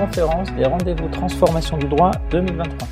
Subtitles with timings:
[0.00, 2.88] conférence des rendez-vous transformation du droit 2023.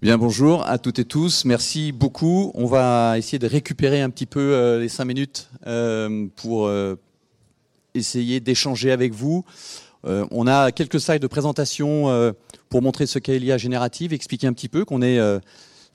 [0.00, 1.44] Bien, bonjour à toutes et tous.
[1.44, 2.50] Merci beaucoup.
[2.56, 6.96] On va essayer de récupérer un petit peu euh, les cinq minutes euh, pour euh,
[7.94, 9.44] essayer d'échanger avec vous.
[10.04, 12.34] on a quelques slides de présentation
[12.68, 15.18] pour montrer ce qu'est l'IA générative, expliquer un petit peu qu'on est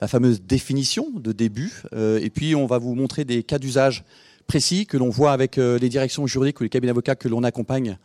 [0.00, 4.04] la fameuse définition de début, et puis on va vous montrer des cas d'usage
[4.48, 7.98] précis que l'on voit avec les directions juridiques ou les cabinets d'avocats que l'on accompagne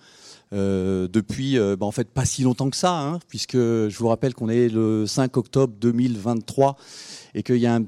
[0.53, 4.07] euh, depuis euh, bah, en fait pas si longtemps que ça, hein, puisque je vous
[4.07, 6.77] rappelle qu'on est le 5 octobre 2023
[7.33, 7.83] et qu'il y a un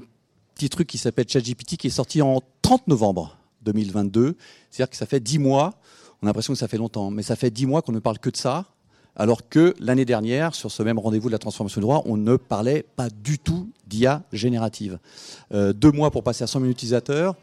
[0.54, 4.36] petit truc qui s'appelle ChatGPT qui est sorti en 30 novembre 2022.
[4.70, 5.74] C'est-à-dire que ça fait 10 mois,
[6.20, 8.18] on a l'impression que ça fait longtemps, mais ça fait 10 mois qu'on ne parle
[8.18, 8.64] que de ça,
[9.14, 12.36] alors que l'année dernière, sur ce même rendez-vous de la transformation du droit, on ne
[12.36, 14.98] parlait pas du tout d'IA générative.
[15.54, 17.36] Euh, deux mois pour passer à 100 000 utilisateurs,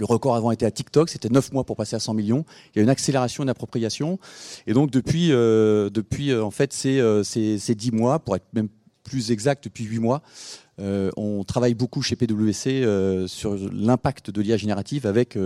[0.00, 2.44] le record avant était à TikTok, c'était 9 mois pour passer à 100 millions.
[2.74, 4.18] Il y a une accélération, une appropriation.
[4.66, 8.68] Et donc depuis, euh, euh, en fait, ces, euh, ces, 10 mois, pour être même
[9.04, 10.22] plus exact, depuis 8 mois,
[10.78, 12.86] on travaille beaucoup chez PwC
[13.26, 15.36] sur l'impact de l'IA générative avec,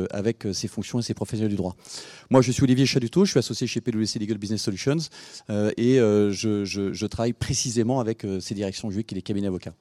[0.53, 1.75] ses fonctions et ses professionnels du droit.
[2.31, 4.99] Moi, je suis Olivier Chaduto, je suis associé chez PwC Legal Business Solutions
[5.49, 9.75] et je, je, je, travaille précisément avec ces directions juridiques et les cabinets avocats.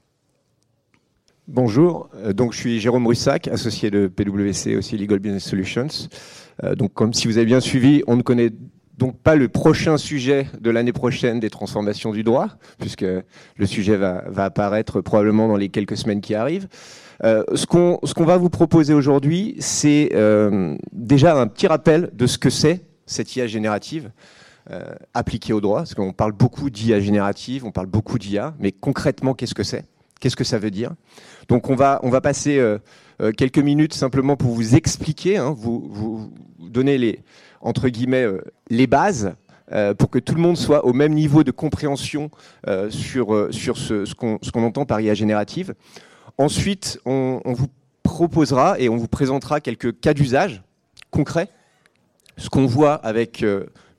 [1.50, 5.88] Bonjour, euh, donc je suis Jérôme Russac, associé de PwC aussi Legal Business Solutions.
[6.64, 8.50] Euh, donc comme si vous avez bien suivi, on ne connaît
[8.98, 12.48] donc pas le prochain sujet de l'année prochaine des transformations du droit,
[12.80, 16.70] puisque le sujet va, apparaître probablement dans les quelques semaines qui arrivent.
[17.26, 20.14] Euh, ce qu'on va vous proposer aujourd'hui, c'est
[20.94, 24.12] déjà un petit rappel de ce que c'est cette IA générative.
[25.14, 29.34] appliquée au droit, parce qu'on parle beaucoup d'IA générative, on parle beaucoup d'IA, mais concrètement,
[29.34, 29.84] qu'est-ce que c'est?
[30.24, 30.92] Qu'est-ce que ça veut dire?
[31.50, 32.78] Donc on va, on va passer euh,
[33.22, 37.20] euh, quelques minutes simplement pour vous expliquer, hein, vous, vous, donner les,
[37.60, 39.34] entre guillemets, euh, les bases
[39.98, 42.30] pour que tout le monde soit au même niveau de compréhension
[42.90, 45.74] sur, sur ce, ce qu'on entend par IA générative.
[46.38, 47.66] Ensuite, on, on, vous
[48.04, 50.62] proposera et on vous présentera quelques cas d'usage
[51.10, 51.50] concrets,
[52.38, 53.44] ce qu'on voit avec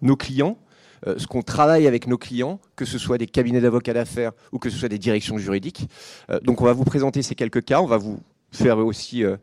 [0.01, 0.59] nos clients,
[1.07, 4.59] euh, ce qu'on travaille avec nos clients, que ce soit des cabinets d'avocats d'affaires ou
[4.59, 5.89] que ce soit des directions juridiques.
[6.31, 8.21] Euh, donc on va vous présenter ces quelques cas, on va vous
[8.53, 9.37] faire aussi euh,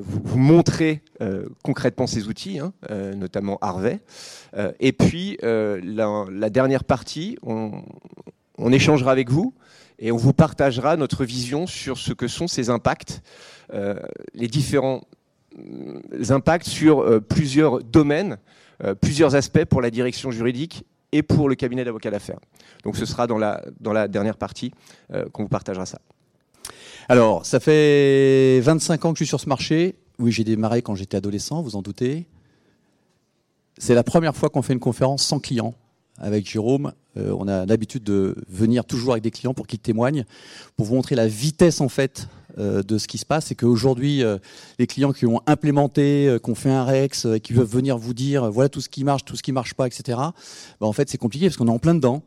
[0.00, 1.02] vous, montrer
[1.62, 2.72] concrètement ces outils, hein,
[3.14, 4.00] notamment Harvey.
[4.80, 7.82] et puis la, dernière partie, on,
[8.72, 9.52] échangera avec vous
[9.98, 13.20] et on vous partagera notre vision sur ce que sont ces impacts,
[14.32, 15.02] les différents
[16.30, 18.38] impacts sur plusieurs domaines
[19.00, 22.40] plusieurs aspects pour la direction juridique et pour le cabinet d'avocats d'affaires.
[22.84, 24.72] Donc ce sera dans la, dernière partie
[25.12, 26.00] euh, qu'on vous partagera ça.
[27.08, 29.96] Alors, ça fait 25 ans que je suis sur ce marché.
[30.18, 32.26] Oui, j'ai démarré quand j'étais adolescent, vous en doutez.
[33.78, 35.74] C'est la première fois qu'on fait une conférence sans clients
[36.18, 36.92] avec Jérôme.
[37.16, 40.24] Euh, on a l'habitude de venir toujours avec des clients pour qu'ils témoignent,
[40.76, 44.22] pour vous montrer la vitesse en fait euh, de ce qui se passe, c'est qu'aujourd'hui,
[44.22, 44.38] euh,
[44.78, 48.14] les clients qui ont implémenté, euh, qui ont fait un Rex, qui peuvent venir vous
[48.14, 50.18] dire voilà tout ce qui marche, tout ce qui marche pas, etc.
[50.80, 52.22] Bah, en fait, c'est compliqué parce qu'on est en plein dedans.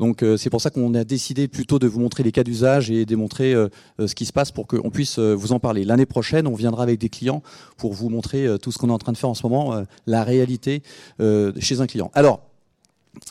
[0.00, 3.04] Donc c'est pour ça qu'on a décidé plutôt de vous montrer les cas d'usage et
[3.04, 3.54] démontrer
[4.00, 5.84] ce qui se passe pour qu'on puisse vous en parler.
[5.84, 7.40] L'année prochaine, on viendra avec des clients
[7.76, 10.24] pour vous montrer tout ce qu'on est en train de faire en ce moment, la
[10.24, 10.82] réalité
[11.20, 12.10] chez un client.
[12.14, 12.40] Alors,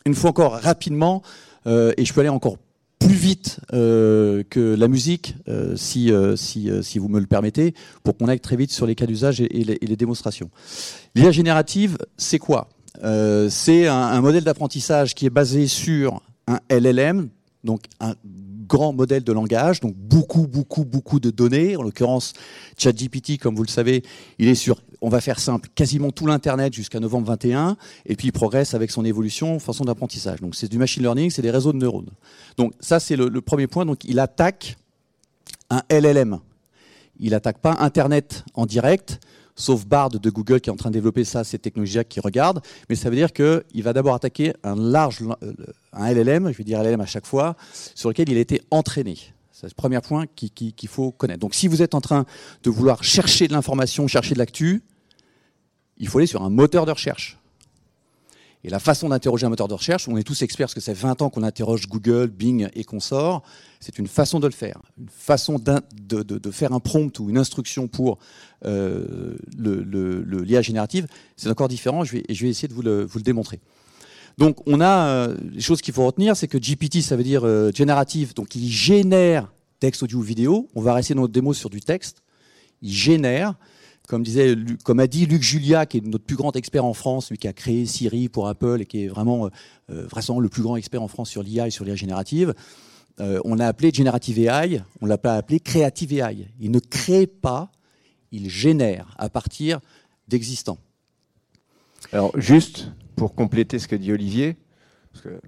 [0.06, 1.24] une fois encore, rapidement,
[1.66, 2.56] et je peux aller encore
[3.02, 7.74] plus vite euh, que la musique, euh, si, euh, si, si, vous me le permettez,
[8.04, 10.50] pour qu'on aille très vite sur les cas d'usage et, les, démonstrations.
[11.16, 12.70] L'IA générative, c'est quoi?
[13.50, 17.30] C'est un, un, modèle d'apprentissage qui est basé sur un LLM,
[17.64, 18.14] donc un
[18.72, 21.76] grand modèle de langage, donc beaucoup, beaucoup, beaucoup de données.
[21.76, 22.32] En l'occurrence,
[22.78, 24.02] ChatGPT, comme vous le savez,
[24.40, 28.30] il est sur, on va faire simple, quasiment tout l'Internet jusqu'à novembre 21, et puis
[28.30, 30.40] il progresse avec son évolution, façon d'apprentissage.
[30.40, 32.12] Donc c'est du machine learning, c'est des réseaux de neurones.
[32.56, 33.86] Donc ça, c'est le, le premier point.
[33.86, 34.78] Donc il attaque
[35.70, 36.40] un LLM.
[37.20, 39.20] Il attaque pas Internet en direct,
[39.62, 42.62] sauf Bard de Google qui est en train de développer ça, ces technologies qui regardent.
[42.90, 45.54] Mais ça veut dire qu'il va d'abord attaquer un large, euh,
[45.94, 47.56] un LLM, je vais dire LLM à chaque fois,
[47.96, 49.18] sur lequel il a été entraîné.
[49.52, 51.40] C'est le premier point qu'il faut connaître.
[51.40, 52.26] Donc si vous êtes en train
[52.64, 54.82] de vouloir chercher de l'information, chercher de l'actu,
[55.98, 57.38] il faut aller sur un moteur de recherche.
[58.64, 60.94] Et la façon d'interroger un moteur de recherche, on est tous experts parce que c'est
[60.94, 63.42] 20 ans qu'on interroge Google, Bing et consorts,
[63.80, 64.80] c'est une façon de le faire.
[65.00, 68.20] Une façon de, faire un prompt ou une instruction pour
[68.66, 73.08] euh, le, l'IA générative, c'est encore différent je vais, je vais essayer de vous le,
[73.24, 73.60] démontrer.
[74.38, 77.46] Donc on a euh, les choses qu'il faut retenir, c'est que GPT, ça veut dire
[77.46, 80.70] euh, générative, donc il génère texte, audio, vidéo.
[80.76, 82.22] On va rester dans notre démo sur du texte.
[82.82, 83.56] Il génère
[84.08, 84.56] comme, disait,
[84.88, 87.54] a dit Luc Julia, qui est notre plus grand expert en France, lui qui a
[87.54, 89.50] créé Siri pour Apple et qui est vraiment,
[89.90, 92.54] euh, vraiment le plus grand expert en France sur l'IA et sur l'IA générative,
[93.20, 96.48] euh, on l'a appelé Generative AI, on l'a pas appelé Creative AI.
[96.60, 97.72] Il ne crée pas,
[98.32, 99.80] il génère à partir
[100.28, 100.80] d'existants.
[102.12, 104.58] Alors juste pour compléter ce que dit Olivier,
[105.14, 105.42] parce que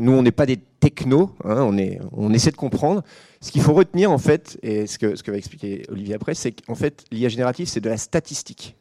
[0.00, 1.70] nous on n'est pas des technos, hein,
[2.12, 3.02] on essaie de comprendre.
[3.42, 6.74] Ce qu'il faut retenir en fait, et ce que, va expliquer Olivier après, c'est qu'en
[6.74, 8.76] fait l'IA générative c'est de la statistique.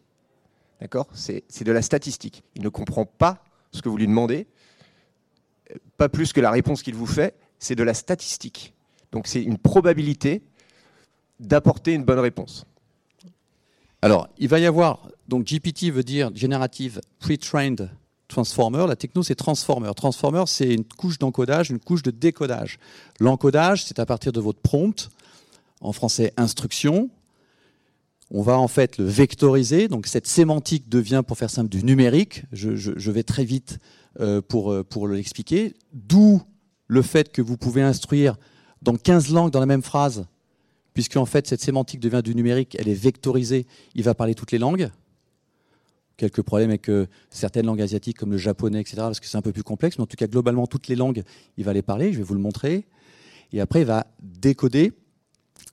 [0.81, 1.07] D'accord?
[1.13, 2.43] C'est, de la statistique.
[2.55, 4.47] Il ne comprend pas ce que vous lui demandez,
[5.97, 8.73] pas plus que la réponse qu'il vous fait, c'est de la statistique.
[9.11, 10.41] Donc c'est une probabilité
[11.39, 12.65] d'apporter une bonne réponse.
[14.01, 17.89] Alors, il va y avoir, donc GPT veut dire Generative Pre-Trained
[18.29, 18.85] Transformer.
[18.87, 19.91] La techno, c'est Transformer.
[19.95, 22.79] Transformer, c'est une couche d'encodage, une couche de décodage.
[23.19, 25.09] L'encodage, c'est à partir de votre prompt,
[25.81, 27.09] en français instruction.
[28.31, 29.87] On va en fait le vectoriser.
[29.87, 32.43] Donc cette sémantique devient, pour faire simple, du numérique.
[32.53, 33.79] Je, vais très vite
[34.19, 35.73] euh, pour, euh, pour l'expliquer.
[35.93, 36.41] D'où
[36.87, 38.37] le fait que vous pouvez instruire
[38.83, 40.25] dans 15 langues dans la même phrase,
[40.93, 43.65] puisque en fait cette sémantique devient du numérique, elle est vectorisée,
[43.95, 44.91] il va parler toutes les langues.
[46.19, 49.41] Quelques problèmes avec euh, certaines langues asiatiques comme le japonais, etc., parce que c'est un
[49.41, 51.23] peu plus complexe, mais en tout cas globalement toutes les langues,
[51.55, 52.85] il va les parler, je vais vous le montrer.
[53.53, 54.91] Et après, il va décoder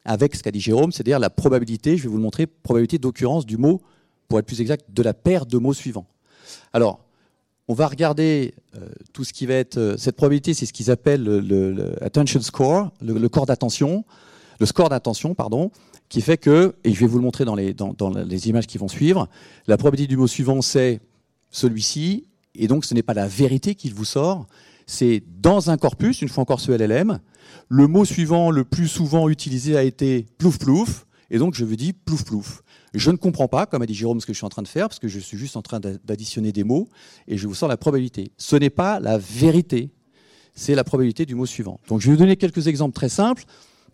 [0.05, 3.45] avec ce qu'a dit Jérôme, c'est-à-dire la probabilité, je vais vous le montrer, probabilité d'occurrence
[3.45, 3.83] du mot,
[4.29, 6.07] pour être plus exact, de la paire de mots suivants.
[6.73, 7.01] Alors,
[7.67, 9.79] on va regarder euh, tout ce qui va être.
[9.79, 14.05] Euh, cette probabilité, c'est ce qu'ils appellent le, attention score, le, corps d'attention,
[14.61, 15.73] le score d'attention, pardon,
[16.09, 19.29] qui fait que, et je vais vous le montrer dans les, images qui vont suivre,
[19.67, 21.01] la probabilité du mot suivant, c'est
[21.51, 24.47] celui-ci, et donc ce n'est pas la vérité qu'il vous sort,
[24.87, 27.19] c'est dans un corpus, une fois encore ce LLM,
[27.69, 31.77] le mot suivant le plus souvent utilisé a été plouf plouf, et donc je vous
[31.77, 32.63] dis plouf plouf.
[32.95, 34.69] Je ne comprends pas, comme a dit Jérôme, ce que je suis en train de
[34.69, 36.89] faire, parce que je suis juste en train d'additionner des mots,
[37.27, 38.31] et je vous sors la probabilité.
[38.37, 39.91] Ce n'est pas la vérité,
[40.55, 41.81] c'est la probabilité du mot suivant.
[41.89, 43.45] Donc je vais vous donner quelques exemples très simples.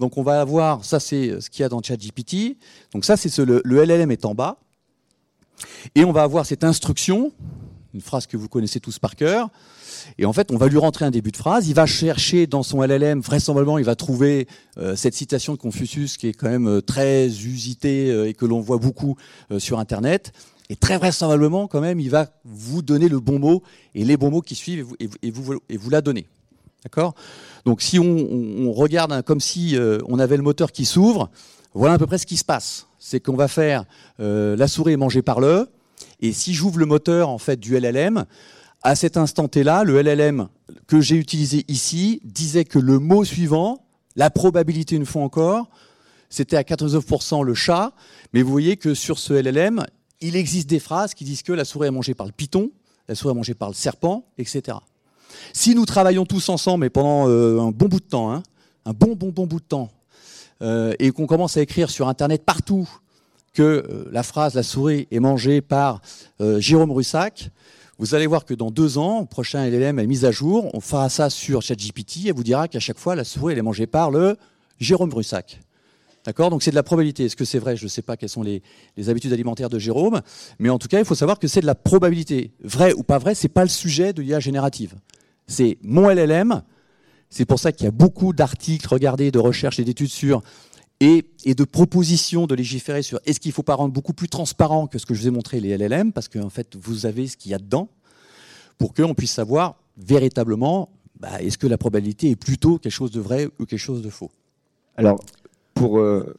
[0.02, 2.56] Donc on va avoir, ça c'est ce qu'il y a dans ChatGPT.
[2.92, 4.58] Donc ça c'est le, le LLM est en bas.
[5.94, 7.30] Et on va avoir cette instruction,
[7.94, 9.48] une phrase que vous connaissez tous par cœur.
[10.18, 11.68] Et en fait, on va lui rentrer un début de phrase.
[11.68, 16.16] Il va chercher dans son LLM, vraisemblablement, il va trouver euh, cette citation de Confucius
[16.16, 19.16] qui est quand même euh, très usitée euh, et que l'on voit beaucoup
[19.58, 20.32] sur Internet.
[20.68, 23.62] Et très vraisemblablement, quand même, il va vous donner le bon mot
[23.94, 26.26] et les bons mots qui suivent et vous, la donner.
[26.82, 27.14] D'accord?
[27.64, 29.76] Donc, si on, regarde comme si
[30.08, 31.30] on avait le moteur qui s'ouvre,
[31.74, 32.88] voilà à peu près ce qui se passe.
[32.98, 33.84] C'est qu'on va faire
[34.18, 35.68] la souris est mangée par le.
[36.20, 38.24] Et si j'ouvre le moteur en fait du LLM,
[38.82, 40.48] à cet instant T-là, le LLM
[40.86, 43.86] que j'ai utilisé ici disait que le mot suivant,
[44.16, 45.70] la probabilité une fois encore,
[46.28, 47.92] c'était à 99% le chat,
[48.32, 49.84] mais vous voyez que sur ce LLM,
[50.20, 52.70] il existe des phrases qui disent que la souris est mangée par le python,
[53.08, 54.78] la souris est mangée par le serpent, etc.
[55.52, 58.42] Si nous travaillons tous ensemble, et pendant euh, un bon bout de temps, hein,
[58.84, 59.90] un bon, bon, bon bout de temps,
[60.62, 62.88] euh, et qu'on commence à écrire sur Internet partout
[63.52, 66.00] que euh, la phrase la souris est mangée par
[66.58, 67.50] Jérôme Russac,
[67.98, 70.80] vous allez voir que dans deux ans, au prochain LLM est mise à jour, on
[70.80, 74.10] fera ça sur ChatGPT et vous dira qu'à chaque fois, la souris est mangée par
[74.10, 74.36] le
[74.80, 75.60] Jérôme Brussac.
[76.24, 76.50] D'accord?
[76.50, 77.24] Donc c'est de la probabilité.
[77.24, 77.76] Est-ce que c'est vrai?
[77.76, 78.62] Je ne sais pas quelles sont les,
[79.08, 80.20] habitudes alimentaires de Jérôme,
[80.58, 82.52] mais en tout cas, il faut savoir que c'est de la probabilité.
[82.62, 84.94] Vrai ou pas vrai, c'est pas le sujet de l'IA générative.
[85.46, 86.62] C'est mon LLM.
[87.30, 90.42] C'est pour ça qu'il y a beaucoup d'articles, regardez, de recherches et d'études sur
[91.00, 94.86] et, de propositions de légiférer sur est-ce qu'il ne faut pas rendre beaucoup plus transparent
[94.86, 97.36] que ce que je vous ai montré les LLM, parce qu'en fait, vous avez ce
[97.36, 97.88] qu'il y a dedans,
[98.78, 103.20] pour qu'on puisse savoir véritablement bah, est-ce que la probabilité est plutôt quelque chose de
[103.20, 104.30] vrai ou quelque chose de faux?
[104.96, 105.20] Alors,
[105.74, 106.36] pour, euh,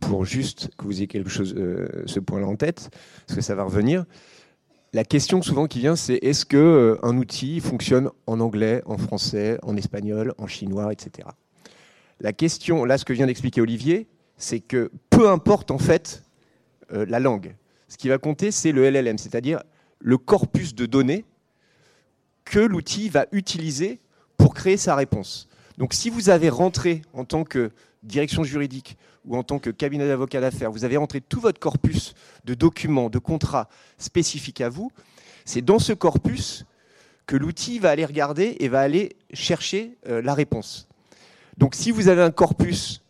[0.00, 2.90] pour juste que vous ayez quelque chose, euh, ce point-là en tête,
[3.26, 4.04] parce que ça va revenir,
[4.94, 8.98] la question souvent qui vient, c'est est-ce qu'un euh, un outil fonctionne en anglais, en
[8.98, 11.28] français, en espagnol, en chinois, etc.
[12.20, 14.06] La question, là, ce que vient d'expliquer Olivier,
[14.36, 16.22] c'est que peu importe en fait
[16.92, 17.54] euh, la langue.
[17.88, 19.62] Ce qui va compter, c'est le LLM, c'est-à-dire
[19.98, 21.24] le corpus de données
[22.44, 24.00] que l'outil va utiliser
[24.36, 25.48] pour créer sa réponse.
[25.78, 27.70] Donc si vous avez rentré en tant que
[28.02, 32.14] direction juridique ou en tant que cabinet d'avocat d'affaires, vous avez rentré tout votre corpus
[32.44, 33.68] de documents, de contrats
[33.98, 34.90] spécifiques à vous,
[35.44, 36.64] c'est dans ce corpus
[37.26, 40.88] que l'outil va aller regarder et va aller chercher euh, la réponse.
[41.58, 43.02] Donc si vous avez un corpus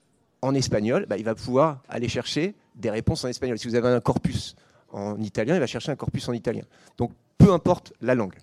[0.42, 3.58] en espagnol, bah, il va pouvoir aller chercher des réponses en espagnol.
[3.58, 4.56] Si vous avez un corpus
[4.90, 6.64] en italien, il va chercher un corpus en italien.
[6.98, 8.34] Donc peu importe la langue.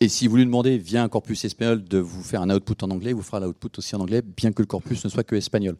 [0.00, 2.90] Et si vous lui demandez via un corpus espagnol de vous faire un output en
[2.90, 5.34] anglais, il vous fera l'output aussi en anglais, bien que le corpus ne soit que
[5.34, 5.76] espagnol.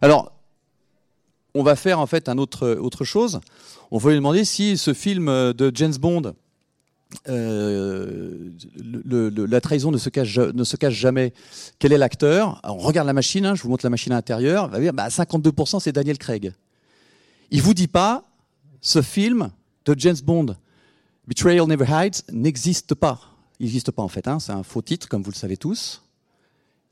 [0.00, 0.32] Alors,
[1.54, 3.40] on va faire en fait un autre, autre chose.
[3.90, 6.34] On va lui demander si ce film de James Bond,
[7.28, 8.50] euh,
[9.36, 11.32] la trahison ne se, cache, ne se cache jamais,
[11.78, 12.60] quel est l'acteur?
[12.64, 15.08] On regarde la machine, hein, je vous montre la machine à l'intérieur, va dire bah,
[15.08, 16.52] 52% c'est Daniel Craig.
[17.50, 18.24] Il vous dit pas,
[18.80, 19.50] ce film
[19.84, 20.56] de James Bond,
[21.26, 23.20] Betrayal Never Hides, n'existe pas.
[23.58, 26.02] Il n'existe pas en fait, hein, c'est un faux titre comme vous le savez tous.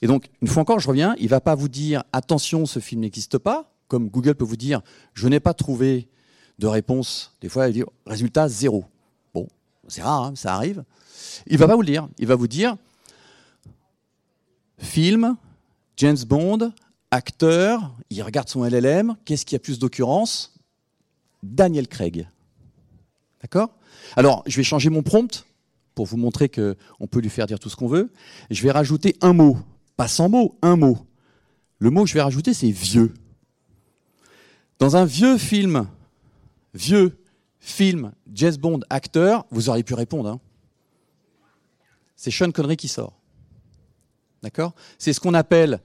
[0.03, 3.03] Et donc, une fois encore, je reviens, il va pas vous dire attention, ce film
[3.03, 4.81] n'existe pas, comme Google peut vous dire
[5.15, 6.09] je n'ai pas trouvé
[6.59, 7.37] de réponse.
[7.41, 8.85] Des fois, il dit résultat zéro.
[9.35, 9.49] Bon,
[9.89, 10.85] c'est rare, hein, ça arrive.
[11.47, 12.09] Il va pas vous le dire.
[12.19, 12.77] Il va vous dire
[14.79, 15.37] film,
[15.97, 16.73] James Bond,
[17.11, 20.55] acteur, il regarde son LLM, qu'est-ce qui a plus d'occurrence?
[21.43, 22.29] Daniel Craig.
[23.43, 23.71] D'accord?
[24.17, 25.47] Alors, je vais changer mon prompt
[25.95, 28.13] pour vous montrer qu'on peut lui faire dire tout ce qu'on veut.
[28.51, 29.59] Je vais rajouter un mot,
[29.97, 30.99] pas 100 mots, un mot.
[31.79, 33.13] Le mot que je vais rajouter, c'est vieux.
[34.79, 35.87] Dans un vieux film,
[36.75, 37.19] vieux
[37.59, 40.29] film, James Bond, acteur, vous auriez pu répondre.
[40.29, 40.41] Hein.
[42.17, 43.19] C'est Sean Connery qui sort.
[44.43, 44.75] D'accord?
[44.99, 45.81] C'est ce qu'on appelle,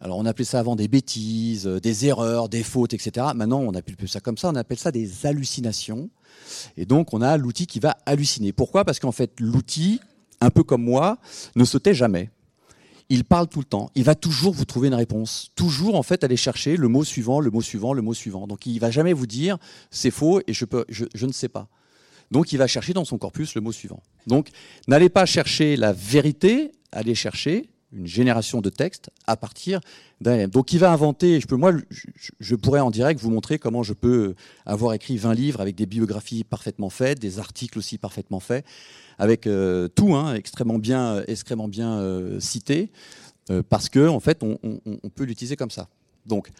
[0.00, 3.28] alors on appelait ça avant des bêtises, euh, des erreurs, des fautes, etc.
[3.34, 6.10] Maintenant, on appelle plus ça comme ça, on appelle ça des hallucinations.
[6.76, 8.52] Et donc, on a l'outil qui va halluciner.
[8.52, 8.84] Pourquoi?
[8.84, 10.00] Parce qu'en fait, l'outil,
[10.40, 11.18] un peu comme moi,
[11.54, 12.30] ne se tait jamais
[13.08, 13.90] il parle tout le temps.
[13.94, 15.52] Il va toujours vous trouver une réponse.
[15.54, 18.46] Toujours, en fait, aller chercher le mot suivant, le mot suivant, le mot suivant.
[18.46, 19.58] Donc, il va jamais vous dire
[19.90, 21.68] c'est faux et je, je, ne sais pas.
[22.30, 24.02] Donc, il va chercher dans son corpus le mot suivant.
[24.26, 24.48] Donc,
[24.88, 29.80] n'allez pas chercher la vérité, allez chercher une génération de textes à partir
[30.20, 31.40] d'un Donc, il va inventer.
[31.40, 31.72] Je peux, moi,
[32.40, 35.86] je, pourrais en direct vous montrer comment je peux avoir écrit 20 livres avec des
[35.86, 38.64] biographies parfaitement faites, des articles aussi parfaitement faits
[39.18, 42.90] avec euh, tout hein, extrêmement bien, extrêmement bien euh, cité,
[43.50, 44.58] euh, parce que en fait, on,
[45.14, 45.88] peut l'utiliser comme ça.
[46.26, 46.50] Donc,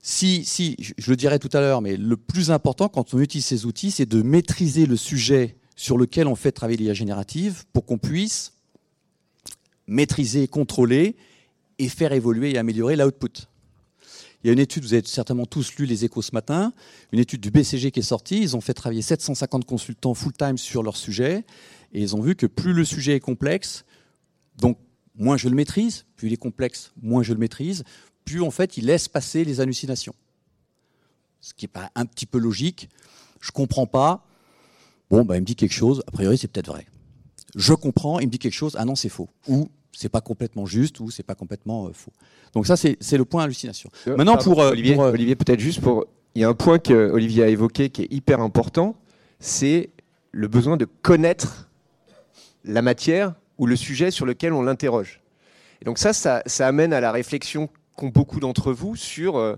[0.00, 3.46] si, si, je le dirai tout à l'heure, mais le plus important quand on utilise
[3.46, 7.86] ces outils, c'est de maîtriser le sujet sur lequel on fait travailler l'IA générative pour
[7.86, 8.51] qu'on puisse
[9.92, 11.16] maîtriser, contrôler
[11.78, 13.48] et faire évoluer et améliorer l'output.
[14.42, 16.72] Il y a une étude, vous avez certainement tous lu les échos ce matin,
[17.12, 18.40] une étude du BCG qui est sortie.
[18.40, 21.44] Ils ont fait travailler 750 consultants full-time sur leur sujet.
[21.92, 23.84] Et ils ont vu que plus le sujet est complexe,
[24.56, 24.78] donc
[25.14, 27.84] moins je le maîtrise, plus il est complexe, moins je le maîtrise,
[28.24, 30.14] plus en fait il laisse passer les hallucinations.
[31.40, 32.88] Ce qui n'est pas un petit peu logique.
[33.40, 34.26] Je comprends pas.
[35.10, 36.86] Bon, bah, il me dit quelque chose, a priori c'est peut-être vrai.
[37.54, 39.28] Je comprends, il me dit quelque chose, ah non c'est faux.
[39.46, 42.12] Ou c'est pas complètement juste, ou c'est pas complètement euh, faux.
[42.54, 43.90] Donc ça c'est le point hallucination.
[44.08, 47.10] Euh, Maintenant pour, euh, Olivier, Olivier peut-être juste pour, il y a un point que
[47.10, 48.96] Olivier a évoqué qui est hyper important,
[49.38, 49.90] c'est
[50.32, 51.68] le besoin de connaître
[52.64, 55.20] la matière ou le sujet sur lequel on l'interroge.
[55.82, 59.56] Et donc ça, ça, amène à la réflexion qu'ont beaucoup d'entre vous sur euh,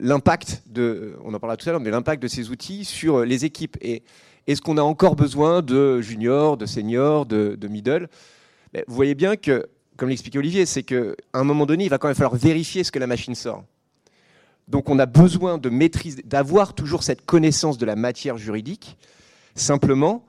[0.00, 3.44] l'impact de, on en parlera tout à l'heure, mais l'impact de ces outils sur les
[3.44, 3.76] équipes.
[3.80, 4.02] Et
[4.46, 8.08] est-ce qu'on a encore besoin de juniors, de seniors, de, middle?
[8.86, 9.66] Vous voyez bien que,
[9.96, 12.90] comme l'expliquait Olivier, c'est qu'à un moment donné, il va quand même falloir vérifier ce
[12.90, 13.64] que la machine sort.
[14.68, 18.96] Donc on a besoin de maîtrise, d'avoir toujours cette connaissance de la matière juridique.
[19.54, 20.24] Simplement,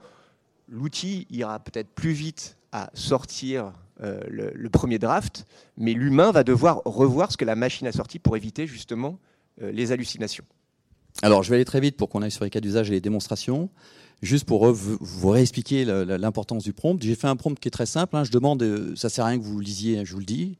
[0.68, 3.72] l'outil ira peut-être plus vite à sortir
[4.04, 5.46] euh, le, premier draft,
[5.78, 9.20] mais l'humain va devoir revoir ce que la machine a sorti pour éviter justement
[9.62, 10.44] euh, les hallucinations.
[11.22, 13.00] Alors, je vais aller très vite pour qu'on aille sur les cas d'usage et les
[13.00, 13.70] démonstrations.
[14.22, 17.02] Juste pour vous réexpliquer l'importance du prompt.
[17.02, 18.16] J'ai fait un prompt qui est très simple.
[18.16, 18.24] Hein.
[18.24, 20.58] Je demande, euh, ça sert à rien que vous lisiez, je vous le dis.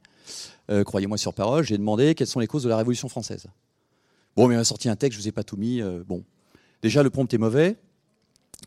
[0.84, 1.64] Croyez-moi sur parole.
[1.64, 3.46] J'ai demandé quelles sont les causes de la Révolution française.
[4.36, 5.80] Bon, mais il m'a sorti un texte, je vous ai pas tout mis.
[6.06, 6.24] bon,
[6.82, 7.76] déjà le prompt est mauvais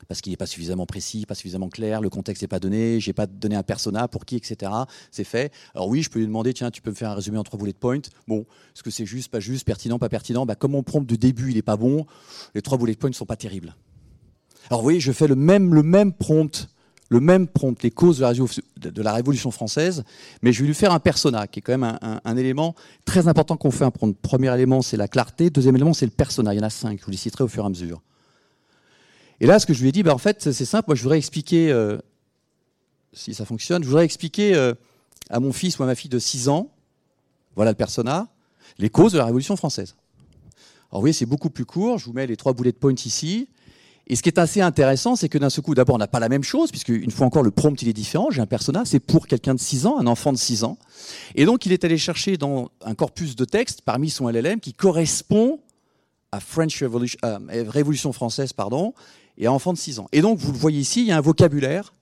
[0.07, 3.13] parce qu'il n'est pas suffisamment précis, pas suffisamment clair, le contexte n'est pas donné, j'ai
[3.13, 4.71] pas donné un persona pour qui, etc.
[5.11, 5.51] C'est fait.
[5.75, 7.59] Alors oui, je peux lui demander, tiens, tu peux me faire un résumé en trois
[7.59, 8.01] bullet points.
[8.27, 8.41] Bon,
[8.73, 10.45] est-ce que c'est juste, pas juste, pertinent, pas pertinent?
[10.45, 12.05] Bah, Comme mon prompt de début, il n'est pas bon,
[12.55, 13.75] les trois bullet points ne sont pas terribles.
[14.69, 16.69] Alors oui, je fais le même, le même prompt,
[17.09, 20.03] le même prompt, les causes de la, Révolution française,
[20.43, 23.57] mais je vais lui faire un persona, qui est quand même un, élément très important
[23.57, 24.15] qu'on fait un prompt.
[24.15, 25.49] Premier élément, c'est la clarté.
[25.49, 26.53] Deuxième élément, c'est le persona.
[26.53, 28.01] Il y en a cinq, je vous les citerai au fur et à mesure.
[29.39, 30.85] Et là, ce que je lui ai dit, ben, en fait, c'est simple.
[30.87, 31.97] Moi, je voudrais expliquer, euh,
[33.13, 34.75] si ça fonctionne, je voudrais expliquer euh,
[35.31, 36.69] à mon fils ou à ma fille de 6 ans,
[37.55, 38.27] voilà le persona,
[38.77, 39.95] les causes de la Révolution française.
[40.91, 41.97] Alors, vous voyez, c'est beaucoup plus court.
[41.97, 43.47] Je vous mets les trois de points ici.
[44.11, 46.19] Et ce qui est assez intéressant, c'est que d'un seul coup, d'abord, on n'a pas
[46.19, 48.31] la même chose, puisque une fois encore, le prompt, il est différent.
[48.31, 50.79] J'ai un persona, c'est pour quelqu'un de 6 ans, un enfant de 6 ans.
[51.35, 54.73] Et donc, il est allé chercher dans un corpus de texte, parmi son LLM, qui
[54.73, 55.59] correspond
[56.31, 57.37] à French Revolution, euh,
[57.67, 58.95] Révolution française, pardon,
[59.37, 60.07] et un enfant de 6 ans.
[60.11, 61.93] Et donc, vous le voyez ici, il y a un vocabulaire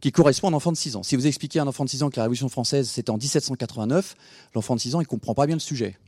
[0.00, 1.02] qui correspond à un enfant de 6 ans.
[1.02, 3.16] Si vous expliquez à un enfant de 6 ans que la Révolution française, c'était en
[3.16, 4.14] 1789,
[4.54, 5.98] l'enfant de 6 ans, il ne comprend pas bien le sujet.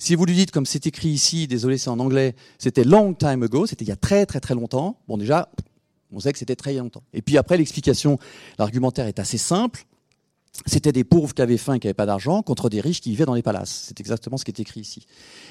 [0.00, 3.42] Si vous lui dites, comme c'est écrit ici, désolé c'est en anglais, c'était long time
[3.42, 5.50] ago, c'était il y a très très très longtemps, bon déjà,
[6.10, 7.02] on sait que c'était très longtemps.
[7.12, 8.18] Et puis après, l'explication,
[8.58, 9.84] l'argumentaire est assez simple.
[10.64, 13.10] C'était des pauvres qui avaient faim et qui n'avaient pas d'argent contre des riches qui
[13.10, 13.84] vivaient dans les palaces.
[13.86, 15.06] C'est exactement ce qui est écrit ici.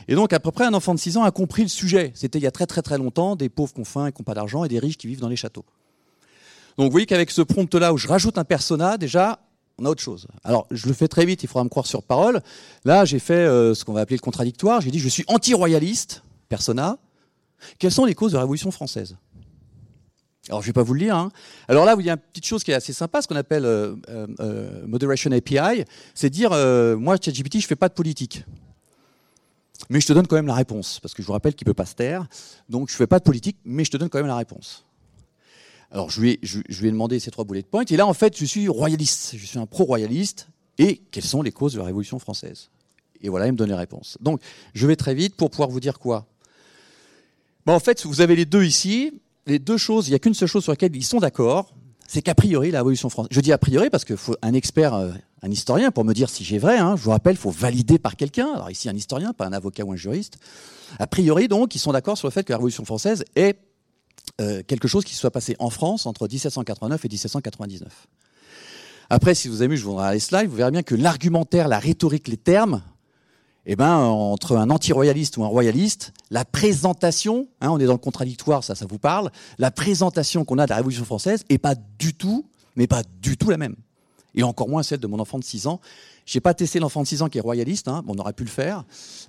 [0.07, 2.11] Et donc, à peu près, un enfant de 6 ans a compris le sujet.
[2.15, 4.21] C'était il y a très très très longtemps, des pauvres qui ont faim et qui
[4.21, 5.63] n'ont pas d'argent et des riches qui vivent dans les châteaux.
[6.77, 9.39] Donc, vous voyez qu'avec ce prompt-là où je rajoute un persona, déjà,
[9.79, 10.27] on a autre chose.
[10.43, 12.41] Alors, je le fais très vite, il faudra me croire sur parole.
[12.85, 14.81] Là, j'ai fait euh, ce qu'on va appeler le contradictoire.
[14.81, 16.97] J'ai dit, je suis anti-royaliste, persona.
[17.77, 19.15] Quelles sont les causes de la Révolution française?
[20.49, 21.15] Alors, je vais pas vous le lire.
[21.15, 21.31] Hein.
[21.67, 23.65] Alors là, il y a une petite chose qui est assez sympa, ce qu'on appelle
[23.65, 26.51] euh, euh, Moderation API, c'est dire,
[26.97, 28.43] moi, ChatGPT, je fais pas de politique.
[29.89, 31.73] Mais je te donne quand même la réponse, parce que je vous rappelle qu'il peut
[31.73, 32.27] pas se taire.
[32.67, 34.85] Donc, je fais pas de politique, mais je te donne quand même la réponse.
[35.91, 37.83] Alors, je lui, ai, demandé ces trois bullet points.
[37.85, 39.35] Et là, en fait, je suis royaliste.
[39.35, 40.47] Je suis un pro-royaliste.
[40.77, 42.69] Et quelles sont les causes de la Révolution française?
[43.21, 44.17] Et voilà, il me donne les réponses.
[44.21, 44.41] Donc,
[44.73, 46.27] je vais très vite pour pouvoir vous dire quoi?
[47.65, 49.11] Bon, en fait, vous avez les deux ici
[49.49, 51.73] les deux choses, il n'y a qu'une seule chose sur laquelle ils sont d'accord,
[52.07, 53.29] c'est qu'a priori, la Révolution française.
[53.31, 56.29] Je dis a priori parce qu'il faut un expert, euh, un historien, pour me dire
[56.29, 56.77] si j'ai vrai.
[56.77, 58.51] Hein, je vous rappelle, il faut valider par quelqu'un.
[58.53, 60.37] Alors ici, un historien, pas un avocat ou un juriste.
[60.97, 63.59] A priori, donc, ils sont d'accord sur le fait que la Révolution française est
[64.39, 68.07] euh, quelque chose qui soit passé en France entre 1789 et 1799.
[69.09, 71.67] Après, si vous avez vu, je vous donnerai les slides, vous verrez bien que l'argumentaire,
[71.67, 72.81] la rhétorique, les termes
[73.65, 77.99] eh ben, entre un anti-royaliste ou un royaliste, la présentation, hein, on est dans le
[77.99, 81.75] contradictoire, ça, ça vous parle, la présentation qu'on a de la Révolution française est pas
[81.75, 83.75] du tout, mais pas du tout la même.
[84.35, 85.79] Et encore moins celle de mon enfant de 6 ans.
[86.25, 88.49] J'ai pas testé l'enfant de 6 ans qui est royaliste, hein, on aurait pu le
[88.49, 88.83] faire,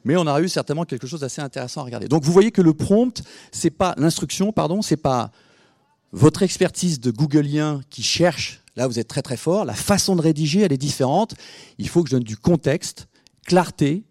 [0.04, 2.08] mais on aurait eu certainement quelque chose d'assez intéressant à regarder.
[2.08, 5.30] Donc vous voyez que le prompt, c'est pas l'instruction, pardon, c'est pas
[6.12, 10.20] votre expertise de Googleien qui cherche, là vous êtes très très fort, la façon de
[10.20, 11.34] rédiger, elle est différente.
[11.78, 13.08] Il faut que je donne du contexte,
[13.46, 14.04] clarté,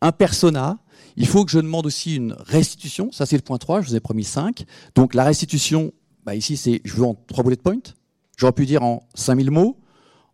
[0.00, 0.78] un persona.
[1.16, 3.10] Il faut que je demande aussi une restitution.
[3.12, 3.82] Ça, c'est le point 3.
[3.82, 4.64] Je vous ai promis 5.
[4.94, 5.92] Donc, la restitution,
[6.24, 7.94] bah, ici, c'est je veux en 3 bullet points.
[8.36, 9.76] J'aurais pu dire en 5000 mots,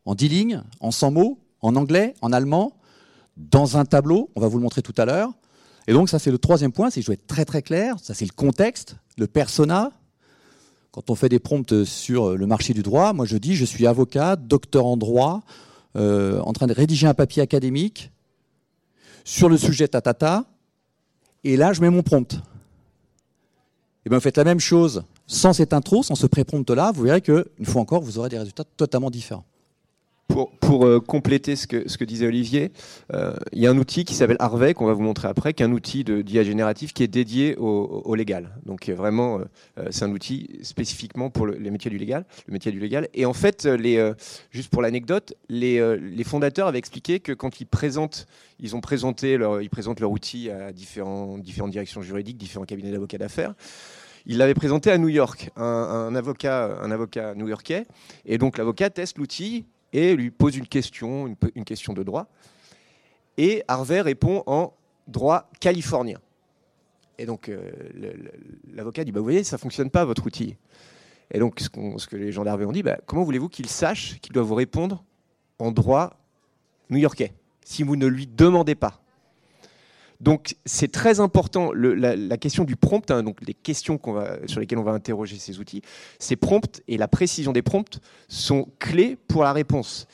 [0.07, 2.73] en 10 lignes, en 100 mots, en anglais, en allemand,
[3.37, 4.31] dans un tableau.
[4.35, 5.33] On va vous le montrer tout à l'heure.
[5.89, 6.91] Et donc, ça, c'est le troisième point.
[6.91, 7.97] C'est je dois être très, très clair.
[8.03, 9.93] Ça, c'est le contexte, le persona.
[10.93, 13.87] Quand on fait des prompts sur le marché du droit, moi, je dis je suis
[13.87, 15.43] avocat, docteur en droit,
[15.97, 18.11] euh, en train de rédiger un papier académique
[19.25, 20.45] sur le sujet tatata,
[21.45, 22.33] et là, je mets mon prompt.
[22.35, 22.39] Et
[24.07, 27.21] eh bien, vous faites la même chose sans cette intro, sans ce pré-prompt-là, vous verrez
[27.21, 29.45] qu'une fois encore, vous aurez des résultats totalement différents.
[30.29, 32.73] Pour, euh, compléter ce que, disait Olivier,
[33.15, 35.63] euh, il y a un outil qui s'appelle Harvey, qu'on va vous montrer après, qui
[35.63, 38.51] est un outil d'IA génératif qui est dédié au, légal.
[38.67, 39.39] Donc vraiment,
[39.79, 43.09] euh, c'est un outil spécifiquement pour le, les métiers du légal, le métier du légal.
[43.15, 43.69] Et en fait,
[44.51, 48.27] juste pour l'anecdote, les, fondateurs avaient expliqué que quand ils présentent,
[48.59, 49.61] ils ont présenté leur,
[50.11, 53.55] outil à différentes directions juridiques, différents cabinets d'avocats d'affaires
[54.27, 57.87] il l'avait présenté à New York, un, un, avocat, un avocat new-yorkais.
[58.25, 62.29] Et donc l'avocat teste l'outil et lui pose une question, une, question de droit.
[63.39, 64.75] Et Harvey répond en
[65.09, 66.19] droit californien.
[67.19, 67.73] Et donc euh,
[68.75, 70.59] l'avocat dit, bah, vous voyez, ça ne fonctionne pas votre outil.
[71.31, 71.71] Et donc ce,
[72.07, 75.03] que les gens d'Harvey ont dit, bah, comment voulez-vous qu'il sache qu'il doit vous répondre
[75.59, 76.19] en droit
[76.91, 77.33] new-yorkais
[77.65, 79.01] si vous ne lui demandez pas?
[80.21, 84.01] Donc c'est très important, la, question du prompt, hein, donc les questions
[84.47, 85.83] sur lesquelles on va interroger ces outils,
[86.19, 90.07] ces prompts et la précision des prompts sont clés pour la réponse.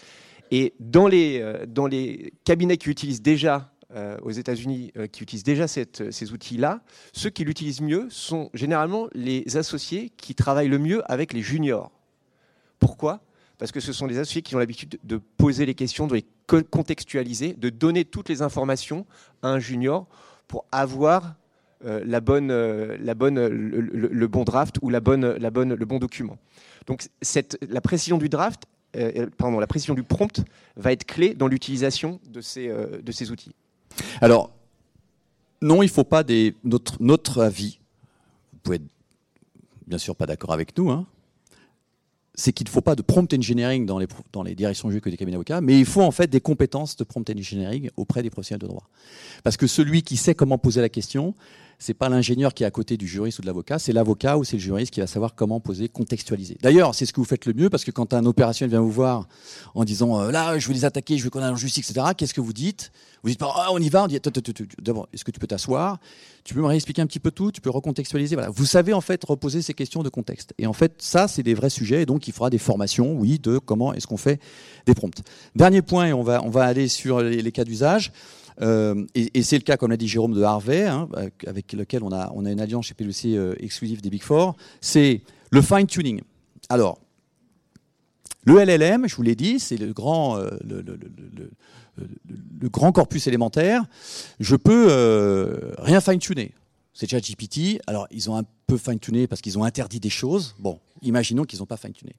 [0.50, 5.66] Et dans les, euh, cabinets qui utilisent déjà euh, aux États-Unis, euh, qui utilisent déjà
[5.66, 11.32] ces outils-là, ceux qui l'utilisent mieux sont généralement les associés qui travaillent le mieux avec
[11.32, 11.90] les juniors.
[12.78, 13.20] Pourquoi?
[13.56, 16.26] Parce que ce sont les associés qui ont l'habitude de poser les questions, de les
[16.60, 19.06] contextualiser, de donner toutes les informations
[19.42, 20.06] à un junior
[20.48, 21.34] pour avoir
[21.84, 25.84] euh, la bonne, euh, la bonne, le, bon draft ou la bonne, la bonne, le
[25.84, 26.38] bon document.
[26.86, 27.08] Donc
[27.68, 28.64] la précision du draft,
[28.96, 30.44] euh, pardon, la précision du prompt
[30.76, 33.54] va être clé dans l'utilisation de ces, de ces outils.
[34.20, 34.52] Alors,
[35.60, 37.80] non, il ne faut pas des, notre, notre avis.
[38.52, 38.80] Vous pouvez
[39.86, 41.06] bien sûr pas d'accord avec nous, hein,
[42.34, 45.16] c'est qu'il ne faut pas de prompt engineering dans les, dans les directions juridiques des
[45.16, 48.62] cabinets d'avocats, mais il faut en fait des compétences de prompt engineering auprès des professionnels
[48.62, 48.88] de droit.
[49.44, 51.34] Parce que celui qui sait comment poser la question,
[51.82, 54.44] c'est pas l'ingénieur qui est à côté du juriste ou de l'avocat, c'est l'avocat ou
[54.44, 56.56] c'est le juriste qui va savoir comment poser, contextualiser.
[56.62, 58.92] D'ailleurs, c'est ce que vous faites le mieux parce que quand un opérationnel vient vous
[58.92, 59.26] voir
[59.74, 62.06] en disant euh, là, je veux les attaquer, je veux qu'on aille en justice, etc.
[62.16, 62.92] Qu'est-ce que vous dites?
[63.24, 64.20] Vous dites pas ah, on y va, on dit
[64.78, 65.98] d'abord, est-ce que tu peux t'asseoir?
[66.44, 69.00] Tu peux me réexpliquer un petit peu tout Tu peux recontextualiser Voilà, vous savez en
[69.00, 70.54] fait reposer ces questions de contexte.
[70.58, 72.02] Et en fait, ça, c'est des vrais sujets.
[72.02, 74.40] Et donc, il faudra des formations, oui, de comment est-ce qu'on fait
[74.86, 75.20] des prompts.
[75.56, 78.12] Dernier point, et on va on va aller sur les cas d'usage.
[78.60, 81.08] Euh, et, c'est le cas, comme l'a dit Jérôme de Harvey, hein,
[81.46, 84.56] avec lequel on a, une alliance chez PwC euh, exclusive des Big Four.
[84.80, 86.20] C'est le fine-tuning.
[86.68, 86.98] Alors,
[88.44, 90.82] le LLM, je vous l'ai dit, c'est le grand, euh, le,
[92.68, 93.84] grand corpus élémentaire.
[94.40, 96.52] Je peux euh, rien fine-tuner.
[96.92, 97.80] C'est déjà GPT.
[97.86, 100.54] Alors, ils ont un peu fine-tuné parce qu'ils ont interdit des choses.
[100.58, 102.16] Bon, imaginons qu'ils n'ont pas fine-tuné.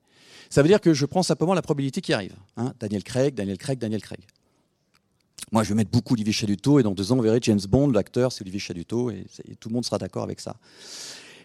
[0.50, 2.36] Ça veut dire que je prends simplement la probabilité qui arrive.
[2.58, 2.74] Hein.
[2.80, 4.22] Daniel Craig, Daniel Craig, Daniel Craig.
[5.52, 7.90] Moi, je vais mettre beaucoup Olivier Chaduto et dans deux ans, on verra James Bond,
[7.90, 10.56] l'acteur, c'est Olivier Chaduto et, et tout le monde sera d'accord avec ça.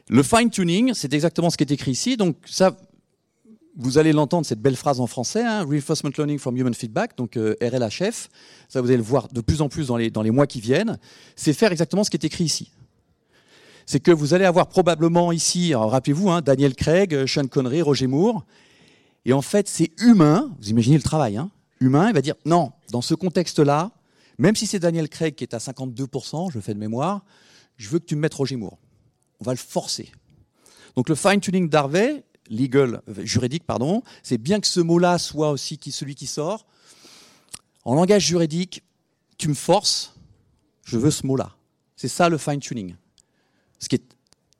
[0.08, 2.16] Le fine-tuning, c'est exactement ce qui est écrit ici.
[2.16, 2.74] Donc, ça,
[3.78, 7.36] vous allez l'entendre, cette belle phrase en français, hein, Reinforcement Learning from Human Feedback, donc
[7.36, 8.28] euh, RLHF,
[8.68, 10.60] ça vous allez le voir de plus en plus dans les, dans les mois qui
[10.60, 10.98] viennent,
[11.36, 12.72] c'est faire exactement ce qui est écrit ici.
[13.86, 18.08] C'est que vous allez avoir probablement ici, rappelez-vous, hein, Daniel Craig, euh, Sean Connery, Roger
[18.08, 18.44] Moore,
[19.24, 21.48] et en fait c'est humain, vous imaginez le travail, hein,
[21.80, 23.90] humain, il va dire non, dans ce contexte-là,
[24.38, 27.24] même si c'est Daniel Craig qui est à 52%, je fais de mémoire,
[27.76, 28.78] je veux que tu me mettes Roger Moore.
[29.40, 30.12] On va le forcer.
[30.96, 36.14] Donc le fine-tuning d'Harvey, legal, juridique, pardon, c'est bien que ce mot-là soit aussi celui
[36.14, 36.66] qui sort.
[37.84, 38.82] En langage juridique,
[39.36, 40.14] tu me forces,
[40.84, 41.54] je veux ce mot-là.
[41.96, 42.94] C'est ça le fine-tuning.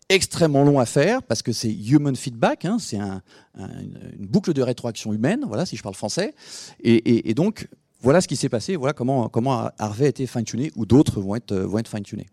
[0.09, 5.13] Extrêmement long à faire parce que c'est human feedback, hein, c'est une boucle de rétroaction
[5.13, 6.35] humaine, voilà, si je parle français.
[6.83, 7.69] Et, donc,
[8.01, 11.37] voilà ce qui s'est passé, voilà comment, comment Harvey a été fine-tuné ou d'autres vont
[11.37, 12.27] être, vont être fine-tunés.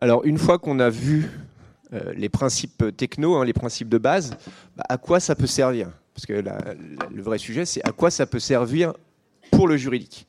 [0.00, 1.28] Alors, une fois qu'on a vu
[1.92, 4.36] euh, les principes techno, hein, les principes de base,
[4.76, 5.90] bah, à quoi ça peut servir?
[6.14, 8.92] Parce que le vrai sujet, c'est à quoi ça peut servir
[9.50, 10.26] pour le juridique.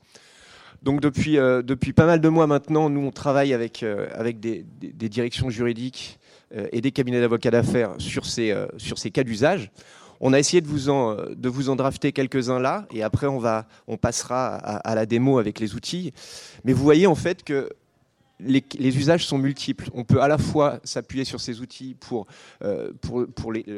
[0.83, 4.63] Donc depuis, euh, depuis pas mal de mois maintenant, nous on travaille avec, euh, des,
[5.09, 6.19] directions juridiques
[6.71, 8.55] et des cabinets d'avocats d'affaires sur ces,
[9.13, 9.71] cas d'usage.
[10.19, 14.55] On a essayé de vous en, drafter quelques-uns là, et après on, va, on passera
[14.55, 16.11] à, la démo avec les outils.
[16.63, 17.69] Mais vous voyez en fait que
[18.39, 19.89] les, usages sont multiples.
[19.93, 22.27] On peut à la fois s'appuyer sur ces outils pour,
[22.63, 22.91] euh,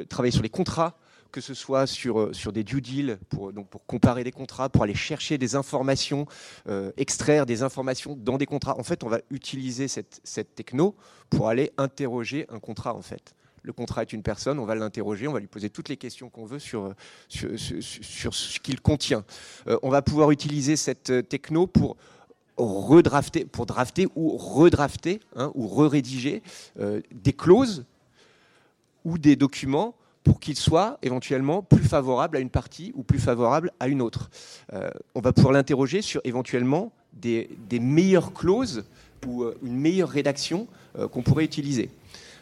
[0.08, 0.96] travailler sur les contrats,
[1.32, 4.70] que ce soit sur, euh, sur des due deals, pour, donc pour comparer des contrats,
[4.70, 6.26] pour aller chercher des informations,
[6.68, 8.78] euh, extraire des informations dans des contrats.
[8.78, 10.96] En fait, on va utiliser cette, cette techno
[11.30, 13.34] pour aller interroger un contrat, en fait.
[13.64, 16.30] Le contrat est une personne, on va l'interroger, on va lui poser toutes les questions
[16.30, 16.96] qu'on veut sur,
[17.28, 19.24] sur, sur, ce qu'il contient.
[19.84, 21.96] on va pouvoir utiliser cette techno pour
[22.62, 26.42] redrafter, pour drafter ou redrafter hein, ou re-rédiger
[26.80, 27.86] euh, des clauses
[29.04, 33.72] ou des documents pour qu'ils soient éventuellement plus favorables à une partie ou plus favorables
[33.80, 34.30] à une autre.
[34.74, 38.84] Euh, on va pouvoir l'interroger sur éventuellement des, meilleures clauses
[39.26, 40.68] ou euh, une meilleure rédaction
[41.12, 41.90] qu'on pourrait utiliser.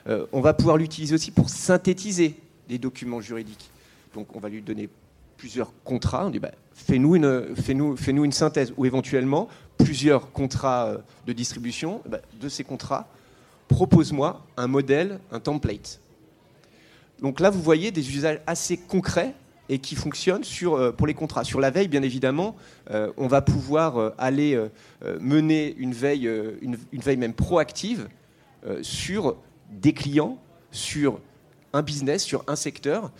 [0.07, 2.35] on va pouvoir l'utiliser aussi pour synthétiser
[2.67, 3.69] des documents juridiques.
[4.15, 4.89] Donc on va lui donner
[5.37, 7.55] plusieurs contrats, on dit bah, fais-nous une,
[8.07, 13.07] une synthèse, ou éventuellement plusieurs contrats euh, de distribution, bah, de ces contrats,
[13.69, 15.99] propose-moi un modèle, un template.
[17.21, 19.33] Donc là, vous voyez des usages assez concrets
[19.67, 21.43] et qui fonctionnent sur, euh, pour les contrats.
[21.43, 22.55] Sur la veille, bien évidemment,
[22.91, 24.59] euh, on va pouvoir aller
[25.19, 26.29] mener une veille,
[26.61, 28.07] une, veille même proactive
[28.81, 29.37] sur
[29.71, 30.37] des clients,
[30.71, 31.19] sur
[31.73, 33.11] un business, sur un secteur,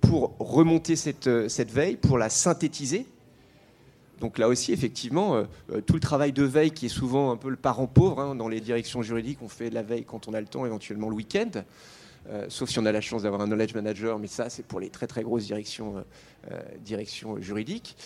[0.00, 3.06] pour remonter cette, cette veille, pour la synthétiser
[4.20, 7.36] donc là aussi, effectivement, euh, euh, tout le travail de veille qui est souvent un
[7.36, 10.28] peu le parent pauvre hein, dans les directions juridiques, on fait de la veille quand
[10.28, 11.62] on a le temps, éventuellement le week-end.
[12.30, 14.80] Euh, sauf si on a la chance d'avoir un knowledge manager, mais ça c'est pour
[14.80, 16.04] les très très grosses directions,
[16.84, 17.96] directions juridiques.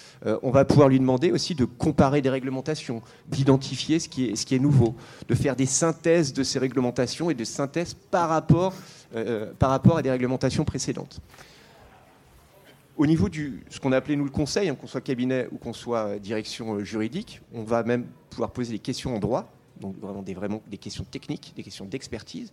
[0.43, 4.95] on va pouvoir lui demander aussi de comparer des réglementations, d'identifier ce, qui est, nouveau,
[5.29, 8.75] de faire des synthèses de ces réglementations et des synthèses par rapport,
[9.59, 11.21] par rapport à des réglementations précédentes.
[12.97, 15.57] Au niveau du ce qu'on a appelé nous le conseil, hein, qu'on soit cabinet ou
[15.57, 19.51] qu'on soit euh, direction euh, juridique, on va même pouvoir poser des questions en droit,
[19.81, 22.53] donc vraiment des, vraiment des questions techniques, des questions d'expertise,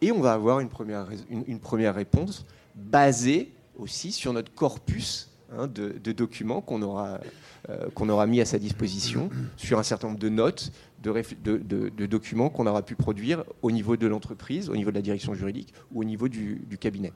[0.00, 5.66] et on va avoir une première, une, première réponse basée aussi sur notre corpus hein,
[5.66, 7.20] de, documents qu'on aura,
[7.68, 12.50] euh, aura mis à sa disposition, sur un certain nombre de notes, de, de documents
[12.50, 16.00] qu'on aura pu produire au niveau de l'entreprise, au niveau de la direction juridique ou
[16.00, 17.12] au niveau du, cabinet.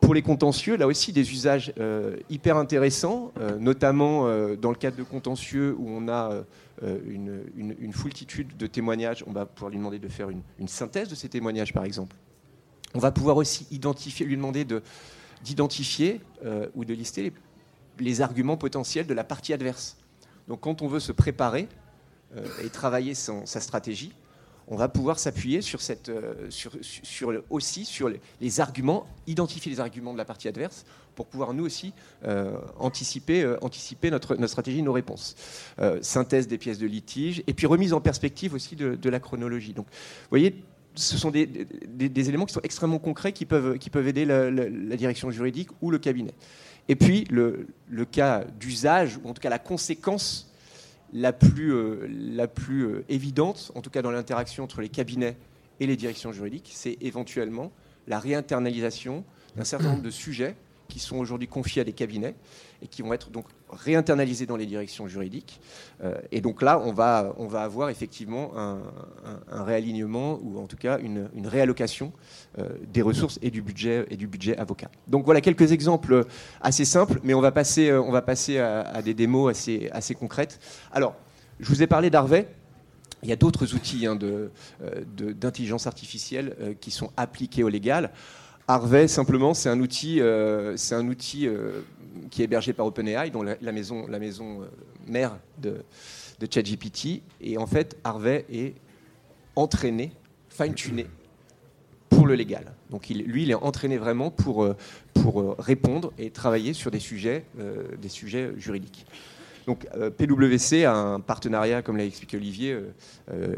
[0.00, 4.96] Pour les contentieux, là aussi des usages euh, hyper intéressants, euh, notamment dans le cadre
[4.96, 6.44] de contentieux où on a
[6.82, 11.28] une, foultitude de témoignages, on va pouvoir lui demander de faire une, synthèse de ces
[11.28, 12.16] témoignages par exemple.
[12.94, 14.66] On va pouvoir aussi identifier, lui demander
[15.44, 16.20] d'identifier
[16.74, 17.32] ou de lister
[17.98, 19.96] les, arguments potentiels de la partie adverse.
[20.46, 21.68] Donc quand on veut se préparer
[22.62, 24.12] et travailler sa stratégie,
[24.70, 30.24] on va pouvoir s'appuyer sur, sur, aussi sur les, arguments, identifier les arguments de la
[30.24, 31.92] partie adverse pour pouvoir nous aussi
[32.78, 35.34] anticiper, anticiper notre, notre, stratégie, nos réponses.
[36.02, 39.72] synthèse des pièces de litige et puis remise en perspective aussi de, la chronologie.
[39.72, 39.86] Donc,
[40.30, 40.54] voyez,
[40.94, 41.48] ce sont des,
[42.28, 46.34] éléments qui sont extrêmement concrets qui peuvent aider la, direction juridique ou le cabinet.
[46.88, 47.66] Et puis, le,
[48.10, 50.47] cas d'usage, ou en tout cas la conséquence
[51.12, 52.08] la plus, euh,
[52.70, 55.36] euh, évidente, en tout cas dans l'interaction entre les cabinets
[55.80, 57.72] et les directions juridiques, c'est éventuellement
[58.06, 59.24] la réinternalisation
[59.56, 60.56] d'un certain nombre de sujets
[60.88, 62.34] qui sont aujourd'hui confiés à des cabinets
[62.82, 65.60] et qui vont être donc réinternalisés dans les directions juridiques.
[66.02, 68.78] Euh, et donc là, on va, on va avoir effectivement un,
[69.50, 72.12] réalignement ou en tout cas une, réallocation
[72.58, 74.90] euh, des ressources et du budget et du budget avocat.
[75.06, 76.24] Donc voilà quelques exemples
[76.60, 80.14] assez simples, mais on va passer, euh, on va passer à, des démos assez, assez
[80.14, 80.60] concrètes.
[80.92, 81.16] Alors,
[81.60, 82.48] je vous ai parlé d'Harvey.
[83.24, 84.16] Il y a d'autres outils hein,
[85.02, 88.12] d'intelligence artificielle qui sont appliqués au légal.
[88.68, 90.20] Harvey, simplement, c'est un outil,
[90.76, 91.48] c'est un outil
[92.30, 94.66] qui est hébergé par OpenAI, dont la, maison, la maison euh,
[95.06, 95.82] mère de,
[96.40, 97.22] de ChatGPT.
[97.40, 98.74] Et en fait, Harvey est
[99.56, 100.12] entraîné,
[100.48, 101.06] fine-tuné
[102.10, 102.74] pour le légal.
[102.90, 104.66] Donc lui, il est entraîné vraiment pour,
[105.14, 107.44] pour répondre et travailler sur des sujets,
[108.00, 109.06] des sujets juridiques.
[109.66, 112.78] Donc PwC a un partenariat, comme l'a expliqué Olivier,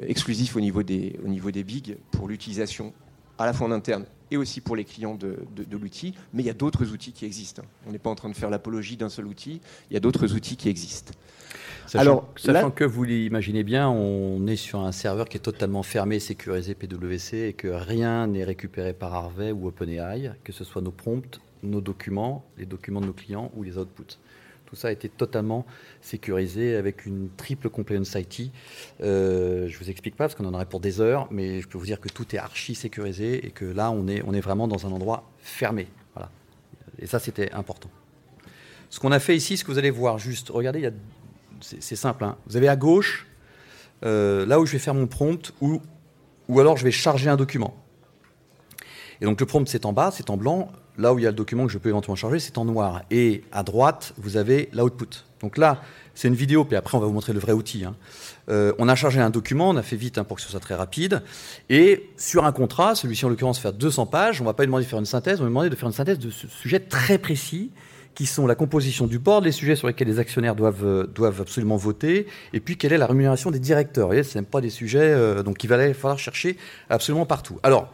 [0.02, 2.92] exclusif au niveau des, au niveau des bigs pour l'utilisation
[3.38, 5.36] à la fois en interne et aussi pour les clients de,
[5.70, 6.14] l'outil.
[6.32, 7.62] Mais il y a d'autres outils qui existent.
[7.86, 9.60] On n'est pas en train de faire l'apologie d'un seul outil.
[9.90, 11.12] Il y a d'autres outils qui existent.
[11.86, 15.82] Sachant, Alors, sachant que vous l'imaginez bien, on est sur un serveur qui est totalement
[15.82, 20.82] fermé, sécurisé PwC et que rien n'est récupéré par Harvey ou OpenAI, que ce soit
[20.82, 24.18] nos prompts, nos documents, les documents de nos clients ou les outputs.
[24.70, 25.66] Tout ça a été totalement
[26.00, 28.52] sécurisé avec une triple compliance IT.
[29.02, 31.76] Euh, je vous explique pas parce qu'on en aurait pour des heures, mais je peux
[31.76, 34.68] vous dire que tout est archi sécurisé et que là, on est, on est vraiment
[34.68, 35.88] dans un endroit fermé.
[36.14, 36.30] Voilà.
[37.00, 37.90] Et ça, c'était important.
[38.90, 40.88] Ce qu'on a fait ici, ce que vous allez voir, juste, regardez,
[41.60, 42.22] c'est simple.
[42.22, 42.36] Hein.
[42.46, 43.26] Vous avez à gauche,
[44.04, 45.82] euh, là où je vais faire mon prompt, ou,
[46.48, 47.76] ou alors je vais charger un document.
[49.20, 50.70] Et donc le prompt, c'est en bas, c'est en blanc.
[51.00, 53.02] Là où il y a le document que je peux éventuellement charger, c'est en noir.
[53.10, 55.24] Et à droite, vous avez l'output.
[55.40, 55.80] Donc là,
[56.14, 57.86] c'est une vidéo, puis après, on va vous montrer le vrai outil.
[57.86, 57.96] Hein.
[58.50, 60.60] Euh, on a chargé un document, on a fait vite hein, pour que ce soit
[60.60, 61.22] très rapide.
[61.70, 64.66] Et sur un contrat, celui-ci en l'occurrence fait 200 pages, on ne va pas lui
[64.66, 66.46] demander de faire une synthèse, on va lui demander de faire une synthèse de ce
[66.48, 67.70] sujet très précis
[68.14, 71.40] qui sont la composition du board, les sujets sur lesquels les actionnaires doivent, euh, doivent
[71.40, 74.06] absolument voter, et puis quelle est la rémunération des directeurs.
[74.06, 76.58] Vous voyez, ce n'est pas des sujets euh, donc il va falloir chercher
[76.90, 77.58] absolument partout.
[77.62, 77.88] Alors,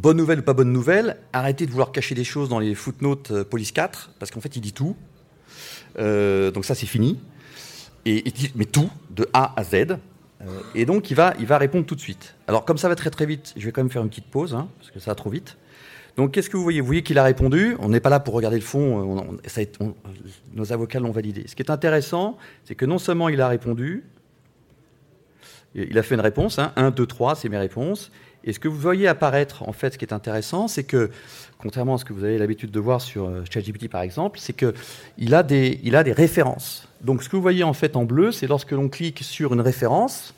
[0.00, 3.32] Bonne nouvelle ou pas bonne nouvelle, arrêtez de vouloir cacher des choses dans les footnotes
[3.32, 4.96] euh, Police 4, parce qu'en fait, il dit tout.
[5.98, 7.20] Euh, donc ça, c'est fini.
[8.06, 9.74] Mais tout, de A à Z.
[9.74, 12.34] Euh, et donc, il va, il va répondre tout de suite.
[12.48, 14.54] Alors, comme ça va très très vite, je vais quand même faire une petite pause,
[14.54, 15.58] hein, parce que ça va trop vite.
[16.16, 16.80] Donc, qu'est-ce que vous voyez?
[16.80, 17.76] Vous voyez qu'il a répondu.
[17.78, 19.38] On n'est pas là pour regarder le fond.
[20.54, 21.44] nos avocats l'ont validé.
[21.46, 24.04] Ce qui est intéressant, c'est que non seulement il a répondu,
[25.74, 28.10] il a fait une réponse, 1, 2, 3, c'est mes réponses.
[28.44, 31.10] Et ce que vous voyez apparaître, en fait, ce qui est intéressant, c'est que,
[31.58, 34.54] contrairement à ce que vous avez l'habitude de voir sur euh, ChatGPT par exemple, c'est
[34.54, 36.88] qu'il a, des, a des références.
[37.02, 39.60] Donc ce que vous voyez en fait en bleu, c'est lorsque l'on clique sur une
[39.60, 40.34] référence.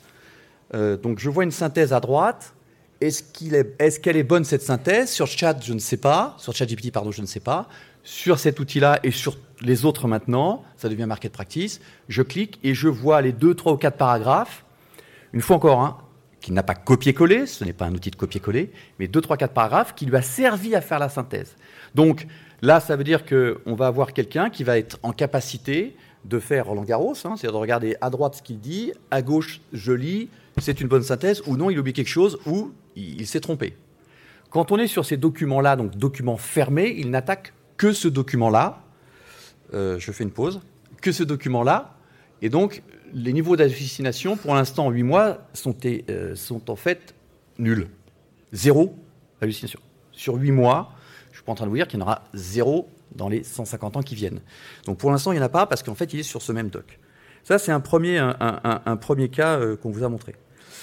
[0.73, 2.53] Euh, donc je vois une synthèse à droite.
[2.99, 5.09] Est-ce qu'elle est, est, est, bonne cette synthèse?
[5.09, 6.35] Sur Chat, je ne sais pas.
[6.37, 7.67] Sur ChatGPT, pardon, je ne sais pas.
[8.03, 11.81] Sur cet outil-là et sur les autres maintenant, ça devient market practice.
[12.09, 14.65] Je clique et je vois les deux, trois ou quatre paragraphes.
[15.33, 15.97] Une fois encore, hein,
[16.43, 19.53] qui n'a pas copié-collé, ce n'est pas un outil de copier-coller, mais deux, trois, quatre
[19.53, 21.55] paragraphes qui lui a servi à faire la synthèse.
[21.95, 22.27] Donc
[22.61, 26.65] là, ça veut dire qu'on va avoir quelqu'un qui va être en capacité de faire
[26.65, 30.27] Roland Garros, hein, c'est-à-dire de regarder à droite ce qu'il dit, à gauche, je lis,
[30.57, 33.77] c'est une bonne synthèse, ou non, il oublie quelque chose, ou il, s'est trompé.
[34.49, 38.83] Quand on est sur ces documents-là, donc documents fermés, il n'attaque que ce document-là.
[39.73, 40.59] Euh, je fais une pause.
[41.01, 41.95] Que ce document-là.
[42.41, 47.13] Et donc, les niveaux d'hallucination, pour l'instant, en 8 mois, sont, euh, sont, en fait
[47.57, 47.87] nuls.
[48.51, 48.95] Zéro
[49.41, 49.79] hallucination.
[50.11, 50.93] Sur 8 mois,
[51.31, 53.43] je suis pas en train de vous dire qu'il y en aura zéro dans les
[53.43, 54.39] 150 ans qui viennent.
[54.85, 56.51] Donc pour l'instant, il n'y en a pas parce qu'en fait, il est sur ce
[56.51, 56.99] même doc.
[57.43, 60.35] Ça, c'est un premier, un, premier cas euh, qu'on vous a montré.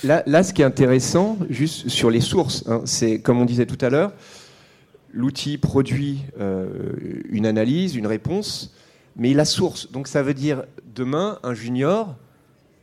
[0.04, 3.66] Là, là, ce qui est intéressant, juste sur les sources, hein, c'est comme on disait
[3.66, 4.12] tout à l'heure,
[5.12, 6.68] l'outil produit euh,
[7.30, 8.74] une analyse, une réponse,
[9.16, 9.90] mais la source.
[9.90, 12.16] Donc ça veut dire demain, un junior,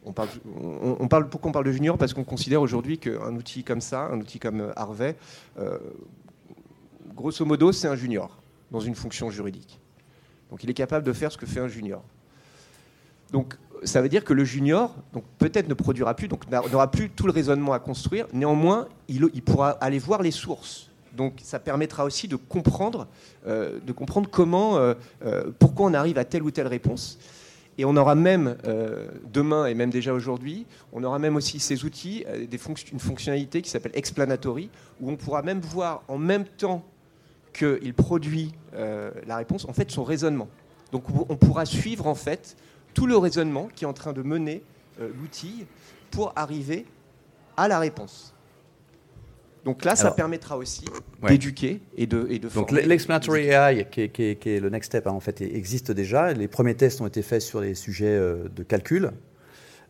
[0.06, 1.98] on parle, pourquoi on parle de junior?
[1.98, 5.16] Parce qu'on considère aujourd'hui qu'un outil comme ça, un outil comme Harvey,
[5.60, 5.78] euh,
[7.16, 8.38] grosso modo, c'est un junior
[8.72, 9.80] dans une fonction juridique.
[10.50, 12.04] Donc il est capable de faire ce que fait un junior.
[13.32, 14.96] Donc ça veut dire que le junior,
[15.38, 18.28] peut-être ne produira plus, donc n'aura plus tout le raisonnement à construire.
[18.34, 20.90] Néanmoins, il, il, pourra aller voir les sources.
[21.18, 23.08] Donc, ça permettra aussi de comprendre,
[23.48, 24.94] euh, de comprendre comment, euh,
[25.26, 27.18] euh, pourquoi on arrive à telle ou telle réponse.
[27.80, 28.58] Et on aura même
[29.32, 32.26] demain et même déjà aujourd'hui, on aura même aussi ces outils,
[32.92, 36.84] une fonctionnalité qui s'appelle explanatory, où on pourra même voir en même temps
[37.54, 40.48] qu'il produit la réponse, en fait, son raisonnement.
[40.92, 42.58] Donc, on pourra suivre en fait
[42.96, 44.64] tout le raisonnement qui est en train de mener
[45.00, 45.68] l'outil
[46.10, 46.84] pour arriver
[47.58, 48.34] à la réponse.
[49.68, 50.86] Donc là, ça permettra aussi
[51.28, 55.20] d'éduquer et de, et de Donc l'explanatory AI, qui est, le next step, hein, en
[55.20, 56.32] fait, existe déjà.
[56.32, 59.12] Les premiers tests ont été faits sur les sujets euh, de calcul.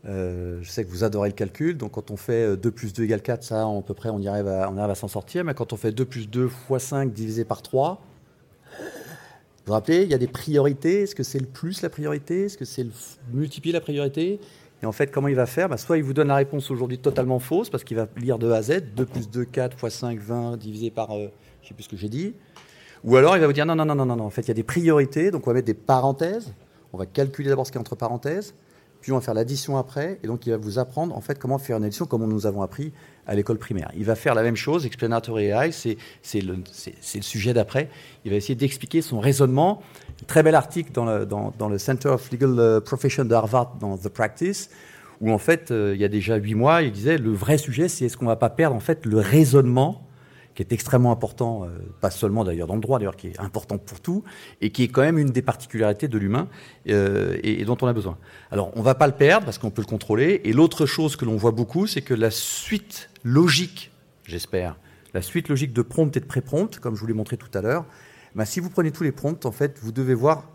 [0.07, 3.03] Euh, je sais que vous adorez le calcul, donc quand on fait 2 plus 2
[3.03, 5.43] égale 4, ça, à peu près, on y arrive à, on arrive à s'en sortir.
[5.43, 8.01] Mais quand on fait 2 plus 2 fois 5 divisé par 3,
[8.71, 8.79] vous
[9.67, 11.03] vous rappelez, il y a des priorités.
[11.03, 12.45] Est-ce que c'est le plus la priorité?
[12.45, 12.91] Est-ce que c'est le
[13.31, 14.39] multiplier la priorité?
[14.83, 15.69] Et en fait, comment il va faire?
[15.69, 18.51] Bah, Soit il vous donne la réponse aujourd'hui totalement fausse, parce qu'il va lire de
[18.51, 21.27] A à Z, 2 plus 2, 4 fois 5, 20, divisé par, euh,
[21.61, 22.33] je ne sais plus ce que j'ai dit.
[23.03, 24.51] Ou alors il va vous dire non, non, non, non, non, en fait, il y
[24.51, 26.53] a des priorités, donc on va mettre des parenthèses.
[26.93, 28.53] On va calculer d'abord ce qui est entre parenthèses
[29.07, 31.57] puis on va faire l'addition après, et donc il va vous apprendre en fait comment
[31.59, 32.91] faire une addition comme nous avons appris
[33.25, 33.89] à l'école primaire.
[33.95, 37.89] Il va faire la même chose, explanatory AI, c'est le, le, sujet d'après.
[38.25, 39.81] Il va essayer d'expliquer son raisonnement.
[40.27, 43.97] Très bel article dans le, dans, le Center of Legal euh, Profession de Harvard, dans
[43.97, 44.71] The Practice,
[45.21, 47.87] où en fait, euh, il y a déjà huit mois, il disait le vrai sujet,
[47.87, 50.01] c'est est-ce qu'on ne va pas perdre en fait le raisonnement
[50.57, 51.67] qui est extrêmement important, euh,
[52.01, 54.23] pas seulement d'ailleurs dans le droit, d'ailleurs qui est important pour tout,
[54.59, 56.47] et qui est quand même une des particularités de l'humain
[56.89, 58.17] euh, et, dont on a besoin.
[58.49, 60.41] Alors on ne va pas le perdre parce qu'on peut le contrôler.
[60.45, 63.91] Et l'autre chose que l'on voit beaucoup, c'est que la suite logique,
[64.23, 64.77] j'espère,
[65.13, 67.61] la suite logique de prompt et de pré-prompt, comme je vous l'ai montré tout à
[67.61, 67.85] l'heure,
[68.33, 70.49] ben, si vous prenez tous les prompts, en fait, vous devez voir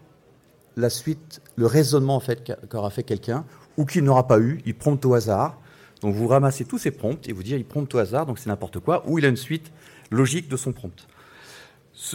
[0.77, 3.45] la suite, le raisonnement en fait qu'aura fait quelqu'un
[3.77, 4.61] ou qu'il n'aura pas eu.
[4.67, 5.61] Il prompte au hasard.
[6.01, 8.49] Donc vous ramassez tous ces prompts et vous dire il prompte au hasard, donc c'est
[8.49, 9.73] n'importe quoi, ou il a une suite
[10.13, 11.09] logique de son prompt.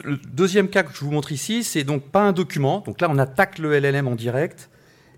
[0.04, 2.84] Le deuxième cas que je vous montre ici, c'est donc pas un document.
[2.86, 4.70] Donc là, on attaque le LLM en direct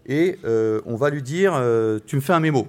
[0.05, 2.67] et euh, on va lui dire euh, Tu me fais un mémo.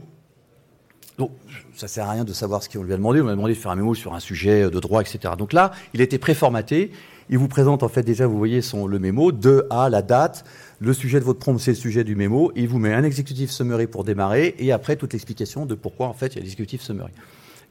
[1.18, 1.32] Donc,
[1.74, 3.20] ça sert à rien de savoir ce qu'on lui a demandé.
[3.20, 5.34] On lui a demandé de faire un mémo sur un sujet de droit, etc.
[5.38, 6.92] Donc là, il été préformaté.
[7.28, 10.44] Il vous présente en fait déjà, vous voyez son, le mémo, de à la date,
[10.80, 13.50] le sujet de votre prompt, c'est le sujet du mémo, il vous met un exécutif
[13.50, 16.82] summary pour démarrer, et après toute l'explication de pourquoi en fait il y a l'exécutif
[16.82, 17.12] summary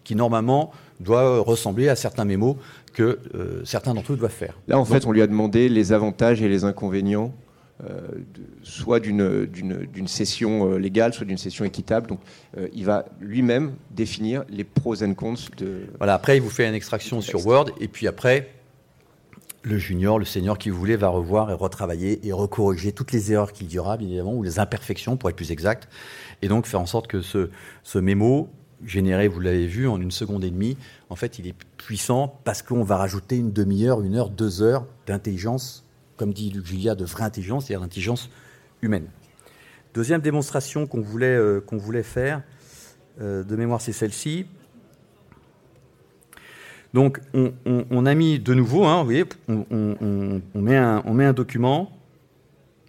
[0.09, 2.55] qui normalement doit ressembler à certains mémos
[2.93, 4.57] que euh, certains d'entre eux doivent faire.
[4.67, 7.31] Là, en fait, on lui a demandé les avantages et les inconvénients,
[7.87, 7.99] euh,
[8.63, 12.07] soit d'une session euh, légale, soit d'une session équitable.
[12.07, 12.21] Donc,
[12.73, 15.81] il va lui-même définir les pros and cons de.
[15.99, 16.15] Voilà.
[16.15, 18.49] Après, il vous fait une extraction sur Word, et puis après.
[19.61, 23.51] Le junior, le senior qui voulait va revoir et retravailler et recorriger toutes les erreurs
[23.51, 25.89] qu'il y aura, bien évidemment, ou les imperfections, pour être plus exact,
[26.41, 27.49] et donc faire en sorte que ce,
[27.83, 28.49] ce mémo
[28.85, 30.77] généré, vous l'avez vu, en une seconde et demie,
[31.09, 34.85] en fait, il est puissant parce qu'on va rajouter une demi-heure, une heure, deux heures
[35.07, 35.85] d'intelligence,
[36.17, 38.29] comme dit Luc Julia, de vraie intelligence, c'est-à-dire d'intelligence
[38.81, 39.07] humaine.
[39.93, 42.43] Deuxième démonstration qu'on voulait, euh, voulait faire,
[43.21, 44.45] euh, de mémoire, c'est celle-ci.
[46.93, 51.33] Donc, on, a mis de nouveau, hein, vous voyez, on, met un, on met un
[51.33, 51.91] document.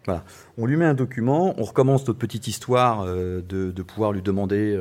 [0.07, 0.25] Voilà.
[0.57, 4.79] On lui met un document, on recommence notre petite histoire euh, de, pouvoir lui demander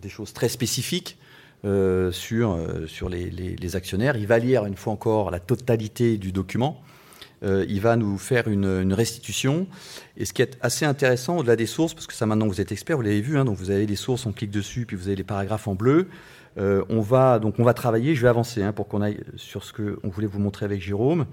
[0.00, 1.18] des choses très spécifiques
[1.64, 4.16] euh, sur, euh, sur les, actionnaires.
[4.16, 6.80] Il va lire une fois encore la totalité du document.
[7.42, 9.66] Euh, il va nous faire une, restitution.
[10.16, 12.72] Et ce qui est assez intéressant, au-delà des sources, parce que ça maintenant vous êtes
[12.72, 15.08] expert, vous l'avez vu, hein, donc vous avez les sources, on clique dessus, puis vous
[15.08, 16.08] avez les paragraphes en bleu.
[16.56, 18.14] on va donc on va travailler.
[18.14, 21.26] Je vais avancer hein, pour qu'on aille sur ce qu'on voulait vous montrer avec Jérôme.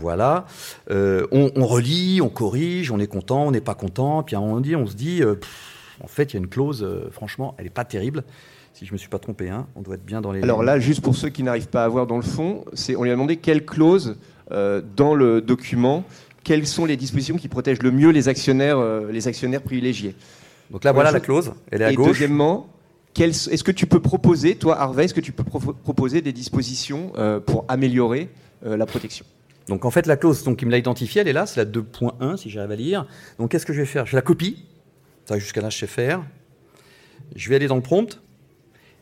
[0.00, 0.46] Voilà.
[0.90, 4.22] On, relit, on corrige, on est content, on n'est pas content.
[4.22, 5.22] Puis à un moment donné, on se dit,
[6.02, 8.24] en fait, il y a une clause, euh, franchement, elle n'est pas terrible.
[8.74, 10.42] Si je ne me suis pas trompé, hein, on doit être bien dans les.
[10.42, 13.02] Alors là, juste pour ceux qui n'arrivent pas à voir dans le fond, c'est on
[13.02, 14.16] lui a demandé quelle clause
[14.52, 16.04] euh, dans le document,
[16.44, 20.14] quelles sont les dispositions qui protègent le mieux les actionnaires, euh, les actionnaires privilégiés.
[20.70, 22.68] Donc là, voilà la clause, elle est à Et Deuxièmement,
[23.18, 27.12] est-ce que tu peux proposer, toi Harvey, est-ce que tu peux proposer des dispositions
[27.46, 28.28] pour améliorer
[28.62, 29.24] la protection?
[29.68, 31.70] Donc en fait, la clause donc, qui me l'a identifiée, elle est là, c'est la
[31.70, 33.06] 2.1 si j'arrive à lire.
[33.38, 34.06] Donc qu'est-ce que je vais faire?
[34.06, 34.64] Je la copie,
[35.36, 36.22] jusqu'à là, je sais faire.
[37.36, 38.20] Je vais aller dans le prompt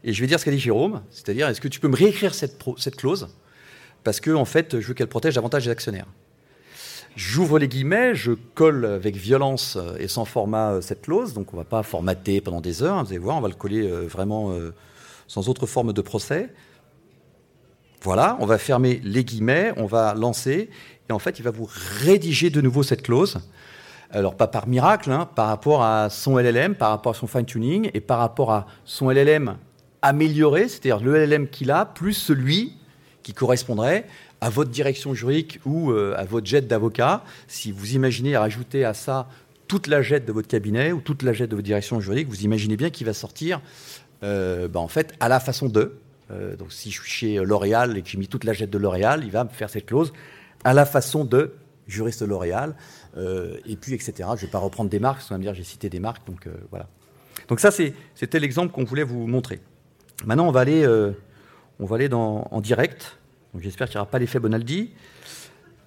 [0.03, 2.35] et je vais dire ce qu'a dit Jérôme, c'est-à-dire est-ce que tu peux me réécrire
[2.35, 3.29] cette, cette clause?
[4.05, 6.07] Parce que en fait, je veux qu'elle protège davantage les actionnaires.
[7.17, 11.57] J'ouvre les guillemets, je colle avec violence et sans format euh, cette clause, donc on
[11.57, 14.07] ne va pas formater pendant des heures, vous allez voir, on va le coller euh,
[14.07, 14.75] vraiment euh,
[15.27, 16.51] sans autre forme de procès.
[18.03, 20.69] Voilà, on va fermer les guillemets, on va lancer,
[21.09, 21.69] et en fait, il va vous
[22.03, 23.41] rédiger de nouveau cette clause
[24.11, 27.91] alors pas par miracle, hein, par rapport à son LLM, par rapport à son fine-tuning
[27.95, 29.57] et par rapport à son LLM
[30.03, 32.75] amélioré, c'est-à-dire le LLM qu'il a, plus celui
[33.23, 34.07] qui correspondrait
[34.41, 37.25] à votre direction juridique ou euh, à votre jet d'avocat.
[37.49, 39.29] Si vous imaginez rajouter à ça
[39.67, 42.45] toute la jet de votre cabinet ou toute la jet de votre direction juridique, vous
[42.45, 43.61] imaginez bien qu'il va sortir
[44.23, 45.99] euh, bah, en fait à la façon de.
[46.31, 48.79] Euh, donc si je suis chez L'Oréal et que j'ai mis toute la jet de
[48.79, 50.13] L'Oréal, il va me faire cette clause
[50.65, 51.55] à la façon de
[51.89, 52.75] juriste L'Oréal,
[53.17, 54.13] et puis etc.
[54.19, 56.01] Je ne vais pas reprendre des marques, parce qu'on va me dire j'ai cité des
[56.01, 56.89] marques, donc voilà.
[57.49, 59.61] Donc ça, c'était l'exemple qu'on voulait vous montrer.
[60.25, 60.87] Maintenant, on va aller,
[61.79, 63.17] on va aller dans, en direct
[63.61, 64.91] j'espère qu'il n'y aura pas l'effet Bonaldi.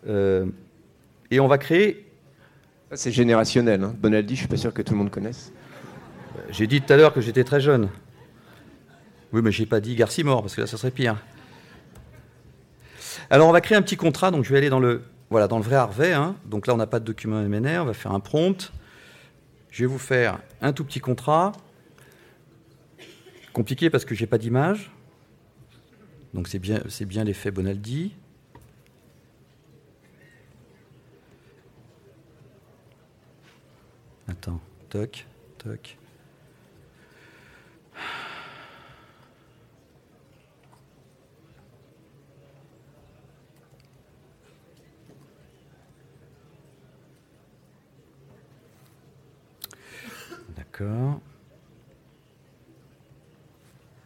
[0.07, 0.45] Euh,
[1.31, 2.05] et on va créer.
[2.93, 3.83] C'est générationnel.
[3.83, 3.95] Hein.
[3.99, 5.51] Bonaldi, je suis pas sûr que tout le monde connaisse.
[6.49, 7.89] J'ai dit tout à l'heure que j'étais très jeune.
[9.31, 11.17] Oui, mais j'ai pas dit Garcimore, parce que là, ça serait pire.
[13.29, 14.31] Alors, on va créer un petit contrat.
[14.31, 16.13] Donc, je vais aller dans le, voilà, dans le vrai Harvey.
[16.13, 16.35] Hein.
[16.45, 17.81] Donc là, on n'a pas de document MNR.
[17.81, 18.71] On va faire un prompt.
[19.69, 21.51] Je vais vous faire un tout petit contrat.
[23.53, 24.91] Compliqué parce que j'ai pas d'image.
[26.33, 28.13] Donc c'est bien, c'est bien l'effet Bonaldi.
[34.27, 35.25] Attends, toc,
[35.57, 35.98] toc.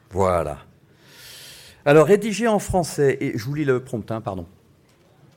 [0.10, 0.60] Voilà.
[1.86, 4.46] Alors, rédiger en français, et je vous lis le prompt, hein, pardon.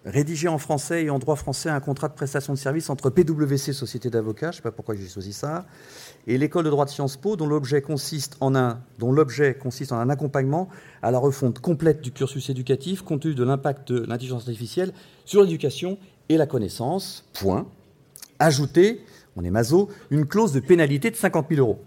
[0.04, 3.72] Rédiger en français et en droit français un contrat de prestation de service entre PwC,
[3.72, 5.66] Société d'avocats, je ne sais pas pourquoi j'ai choisi ça,
[6.28, 8.78] et l'école de droit de Sciences Po, dont l'objet consiste en un,
[9.60, 10.68] consiste en un accompagnement
[11.02, 14.92] à la refonte complète du cursus éducatif, compte tenu de l'impact de l'intelligence artificielle
[15.24, 17.24] sur l'éducation et la connaissance.
[17.32, 17.66] Point.
[18.38, 19.00] Ajouter,
[19.36, 21.84] on est maso, une clause de pénalité de 50 000 euros.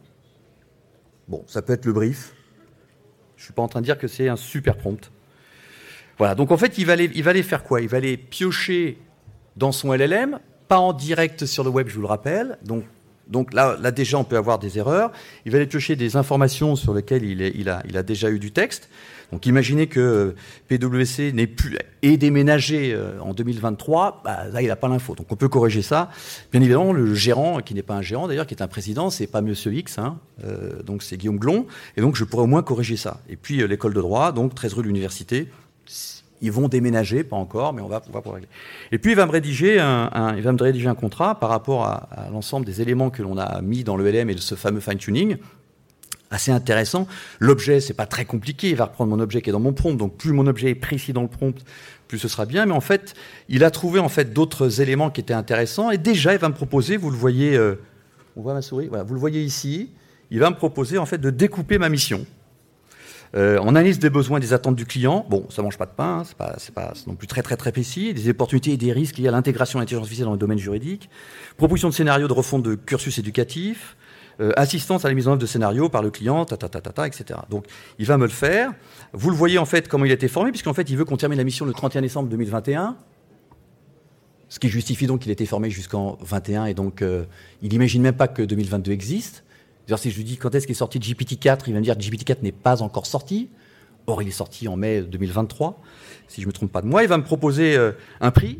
[1.27, 2.33] Bon, ça peut être le brief,
[3.35, 5.11] je ne suis pas en train de dire que c'est un super prompt.
[6.17, 7.81] Voilà, donc en fait, il va, aller, il va aller faire quoi?
[7.81, 8.97] Il va aller piocher
[9.55, 12.57] dans son LLM, pas en direct sur le web, je vous le rappelle.
[12.65, 12.83] Donc,
[13.27, 15.11] donc là, déjà, on peut avoir des erreurs.
[15.45, 18.89] Il va aller piocher des informations sur lesquelles il a déjà eu du texte.
[19.31, 20.35] Donc imaginez que
[20.67, 25.15] PwC n'est plus et déménagé euh, en 2023, bah, là il n'a pas l'info.
[25.15, 26.09] Donc on peut corriger ça.
[26.51, 29.27] Bien évidemment, le gérant, qui n'est pas un gérant d'ailleurs, qui est un président, c'est
[29.27, 31.67] pas Monsieur X, hein, euh, donc c'est Guillaume Glon,
[31.97, 33.21] et donc je pourrais au moins corriger ça.
[33.29, 35.49] Et puis euh, l'école de droit, donc 13 rue de l'université,
[36.41, 38.47] ils vont déménager, pas encore, mais on va, pouvoir régler.
[38.93, 42.65] Et puis il va me rédiger un, rédiger un contrat par rapport à, à l'ensemble
[42.65, 45.37] des éléments que l'on a mis dans le LM et ce fameux fine tuning
[46.31, 47.07] assez intéressant.
[47.39, 48.69] L'objet, c'est pas très compliqué.
[48.69, 49.95] Il va reprendre mon objet qui est dans mon prompt.
[49.95, 51.55] Donc, plus mon objet est précis dans le prompt,
[52.07, 52.65] plus ce sera bien.
[52.65, 53.13] Mais en fait,
[53.47, 55.91] il a trouvé en fait d'autres éléments qui étaient intéressants.
[55.91, 57.75] Et déjà, il va me proposer, vous le voyez, euh,
[58.35, 59.91] on voit ma souris, voilà, vous le voyez ici.
[60.31, 62.25] Il va me proposer en fait de découper ma mission.
[63.35, 65.25] Euh, on analyse des besoins et des attentes du client.
[65.29, 67.71] Bon, ça mange pas de pain, hein, c'est pas, pas non plus très très très
[67.71, 68.13] précis.
[68.13, 71.09] Des opportunités et des risques liés à l'intégration de l'intelligence artificielle dans le domaine juridique.
[71.57, 73.95] Proposition de scénario de refonte de cursus éducatif.
[74.41, 76.79] Euh, assistance à la mise en œuvre de scénario par le client, ta, ta, ta,
[76.79, 77.41] ta, ta, etc.
[77.49, 77.65] Donc,
[77.97, 78.71] il va me le faire.
[79.11, 81.17] Vous le voyez en fait comment il a été formé, puisqu'en fait, il veut qu'on
[81.17, 82.95] termine la mission le 31 décembre 2021.
[84.47, 87.25] Ce qui justifie donc qu'il a été formé jusqu'en 21 et donc euh,
[87.61, 89.43] il n'imagine même pas que 2022 existe.
[89.85, 91.95] D'ailleurs, si je lui dis quand est-ce qu'il est sorti GPT-4, il va me dire
[91.95, 93.49] que GPT-4 n'est pas encore sorti.
[94.07, 95.79] Or, il est sorti en mai 2023,
[96.27, 97.03] si je ne me trompe pas de moi.
[97.03, 98.59] Il va me proposer euh, un prix.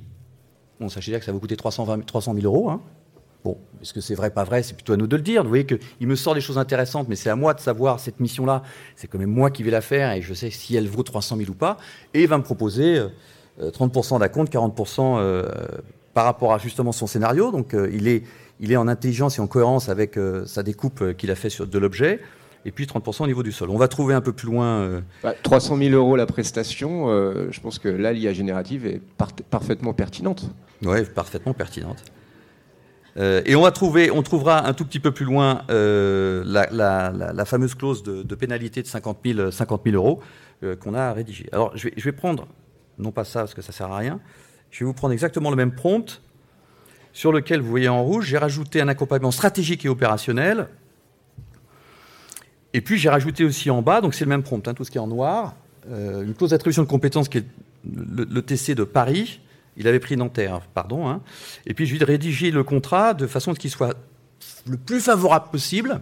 [0.80, 2.70] Bon, sachez dire que ça va coûter 320, 300 000 euros.
[2.70, 2.82] Hein.
[3.44, 4.64] Bon, est-ce que c'est vrai, pas vrai?
[4.64, 5.44] C'est plutôt à nous de le dire.
[5.44, 8.20] Vous voyez qu'il me sort des choses intéressantes, mais c'est à moi de savoir cette
[8.20, 8.64] mission-là.
[8.98, 11.38] C'est quand même moi qui vais la faire et je sais si elle vaut 300
[11.38, 11.78] 000 ou pas.
[12.14, 13.02] Et il va me proposer
[13.62, 15.50] 30% euh, d'acompte, 40% euh,
[16.14, 17.52] par rapport à justement son scénario.
[17.52, 18.24] Donc euh, il, est,
[18.60, 21.80] il est en intelligence et en cohérence avec sa découpe qu'il a fait sur, de
[21.80, 22.20] l'objet.
[22.66, 23.70] Et puis 30% au niveau du sol.
[23.70, 25.02] On va trouver un peu plus loin.
[25.44, 27.08] 300 000 euros la prestation,
[27.50, 29.02] je pense que là, l'IA générative est
[29.50, 30.52] parfaitement pertinente.
[30.84, 32.04] Oui, parfaitement pertinente.
[33.20, 37.46] Euh, et on va trouver, on trouvera un tout petit peu plus loin euh, la,
[37.46, 40.22] fameuse clause de, pénalité de 50 000, 50 euros
[40.64, 41.50] euh, qu'on a rédigée.
[41.52, 42.48] Alors, je vais, je vais, prendre,
[42.98, 44.20] non pas ça parce que ça sert à rien,
[44.72, 46.22] je vais vous prendre exactement le même prompt
[47.12, 50.68] sur lequel vous voyez en rouge, j'ai rajouté un accompagnement stratégique et opérationnel.
[52.74, 54.92] Et puis j'ai rajouté aussi en bas, donc c'est le même prompt, hein, tout ce
[54.92, 55.56] qui est en noir,
[55.90, 57.46] une clause d'attribution de compétences qui est
[57.84, 59.40] le TC de Paris,
[59.78, 61.08] il avait pris Nanterre, pardon.
[61.08, 61.22] Hein.
[61.66, 63.96] Et puis je lui ai rédigé le contrat de façon à ce qu'il soit
[64.68, 66.02] le plus favorable possible,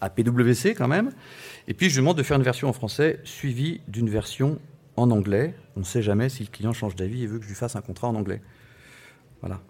[0.00, 1.12] à PwC quand même.
[1.68, 4.58] Et puis je lui demande de faire une version en français suivie d'une version
[4.96, 5.54] en anglais.
[5.76, 7.76] On ne sait jamais si le client change d'avis et veut que je lui fasse
[7.76, 8.42] un contrat en anglais.
[9.40, 9.60] Voilà.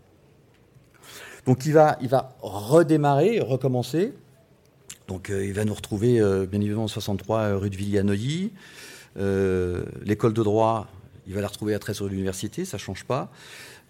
[1.46, 1.98] Donc il va,
[2.40, 4.12] redémarrer, recommencer.
[5.08, 6.14] Donc il va nous retrouver
[6.46, 8.02] bien évidemment 63 rue de Villiers
[9.16, 10.88] L'école de droit,
[11.26, 13.30] il va la retrouver à 13 sur l'université, ça ne change pas.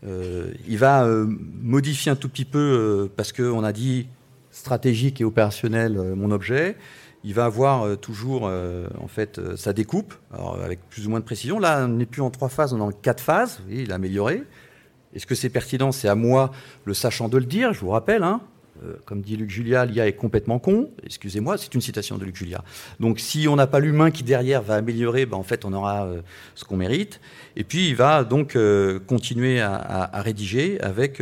[0.04, 4.06] il va modifier un tout petit peu parce qu'on a dit
[4.50, 6.76] stratégique et opérationnel mon objet
[7.24, 10.14] il va avoir euh, toujours euh, en fait euh, sa découpe,
[10.62, 11.58] avec plus ou moins de précision.
[11.58, 13.62] Là, on n'est plus en trois phases, on est en quatre phases.
[13.70, 14.42] il a amélioré.
[15.14, 15.90] Est-ce que c'est pertinent?
[15.90, 16.50] C'est à moi,
[16.84, 17.72] le sachant, de le dire.
[17.72, 18.40] Je vous rappelle, hein,
[19.04, 20.90] comme dit Luc Julia, l'IA est complètement con.
[21.04, 22.64] Excusez-moi, c'est une citation de Luc Julia.
[23.00, 26.08] Donc, si on n'a pas l'humain qui derrière va améliorer, ben, en fait, on aura
[26.54, 27.20] ce qu'on mérite.
[27.56, 28.56] Et puis, il va donc
[29.06, 31.20] continuer à, rédiger avec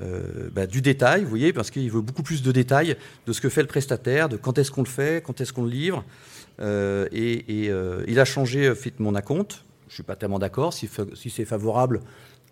[0.00, 3.40] euh, bah, du détail, vous voyez, parce qu'il veut beaucoup plus de détails de ce
[3.40, 6.04] que fait le prestataire, de quand est-ce qu'on le fait, quand est-ce qu'on le livre.
[6.60, 9.64] Euh, et, euh, il a changé fit mon acompte.
[9.88, 10.72] Je ne suis pas tellement d'accord.
[10.72, 10.88] Si,
[11.28, 12.00] c'est favorable,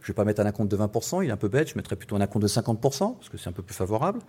[0.09, 1.23] je ne vais pas mettre un acompte de 20%.
[1.23, 1.69] Il est un peu bête.
[1.69, 2.81] Je mettrais plutôt un acompte de 50%,
[3.17, 4.21] parce que c'est un peu plus favorable.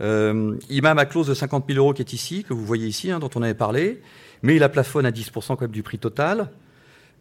[0.00, 3.10] il m'a ma clause de 50 000 euros qui est ici, que vous voyez ici,
[3.10, 4.02] hein, dont on avait parlé.
[4.42, 6.50] Mais il a plafonne à 10% quand même du prix total.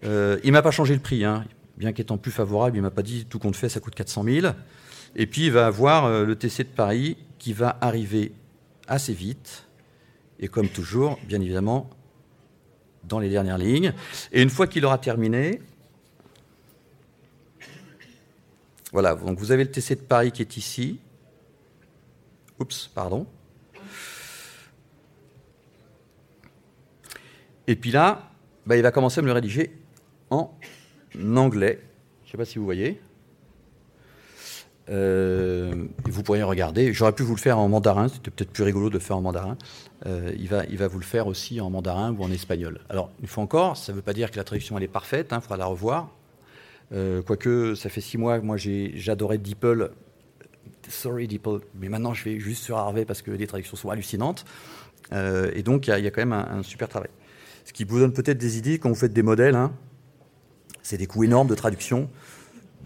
[0.03, 1.23] il ne m'a pas changé le prix.
[1.23, 1.45] Hein.
[1.77, 4.23] Bien qu'étant plus favorable, il ne m'a pas dit tout compte fait, ça coûte 400
[4.23, 4.47] 000.
[5.15, 8.33] Et puis il va avoir euh, le TC de Paris qui va arriver
[8.87, 9.67] assez vite,
[10.39, 11.89] et comme toujours, bien évidemment,
[13.03, 13.93] dans les dernières lignes.
[14.31, 15.61] Et une fois qu'il aura terminé,
[18.95, 21.01] voilà, donc vous avez le TC de Paris qui est ici.
[22.61, 23.27] Oups, pardon.
[27.67, 28.31] Et puis là,
[28.65, 29.77] bah, il va commencer à me le rédiger
[30.29, 30.49] en
[31.35, 31.81] anglais.
[32.23, 33.01] Je ne sais pas si vous voyez.
[34.87, 36.93] Euh, vous pourriez regarder.
[36.93, 39.21] J'aurais pu vous le faire en mandarin, c'était peut-être plus rigolo de le faire en
[39.21, 39.57] mandarin.
[40.05, 42.79] Euh, il, va, il va vous le faire aussi en mandarin ou en espagnol.
[42.87, 45.27] Alors, une fois encore, ça ne veut pas dire que la traduction elle est parfaite,
[45.31, 46.11] il hein, faudra la revoir.
[46.93, 49.91] Euh, quoique, ça fait six mois moi j'adorais DeepL.
[50.87, 54.45] Sorry DeepL, mais maintenant je vais juste sur Harvey parce que les traductions sont hallucinantes.
[55.11, 57.09] et donc, il y, a quand même un, super travail.
[57.63, 59.55] Ce qui vous donne peut-être des idées quand vous faites des modèles.
[59.55, 59.71] Hein.
[60.83, 62.09] c'est des coûts énormes de traduction.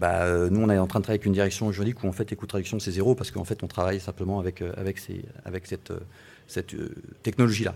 [0.00, 2.12] Bah, euh, nous, on est en train de travailler avec une direction juridique où en
[2.12, 4.72] fait les coûts de traduction c'est zéro parce qu'en fait on travaille simplement avec, euh,
[4.78, 6.00] euh,
[6.46, 6.74] cette
[7.22, 7.74] technologie-là.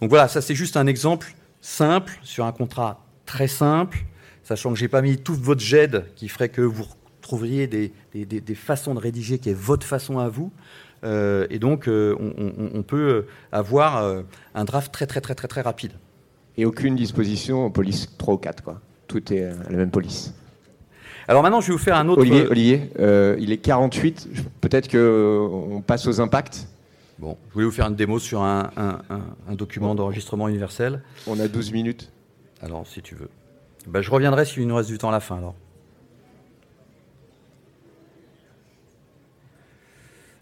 [0.00, 4.04] Donc voilà, ça c'est juste un exemple simple sur un contrat très simple,
[4.44, 6.86] sachant que j'ai pas mis toute votre GED qui ferait que vous
[7.20, 10.52] trouveriez des, des, des, façons de rédiger qui est votre façon à vous.
[11.04, 12.34] et donc on,
[12.74, 14.22] on, peut avoir
[14.54, 15.92] un draft très très très très très rapide.
[16.56, 18.80] Et aucune disposition en police 3 ou 4, quoi.
[19.08, 20.34] Tout est à la même police.
[21.26, 22.20] Alors maintenant, je vais vous faire un autre.
[22.20, 24.28] Olivier, Olivier euh, il est 48.
[24.60, 26.68] Peut-être qu'on passe aux impacts.
[27.18, 28.70] Bon, je voulais vous faire une démo sur un,
[29.52, 31.02] document d'enregistrement universel.
[31.26, 32.10] On a 12 minutes.
[32.60, 33.28] Alors, si tu veux.
[33.86, 35.54] Ben, je reviendrai s'il nous reste du temps à la fin, alors.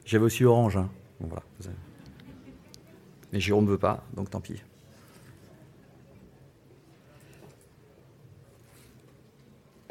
[0.04, 0.76] J'avais aussi Orange.
[0.76, 0.90] Hein.
[1.20, 1.42] Bon, voilà.
[3.32, 4.62] Mais Jérôme ne veut pas, donc tant pis.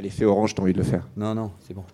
[0.01, 1.85] L'effet orange, t'as envie de le faire Non, non, c'est bon.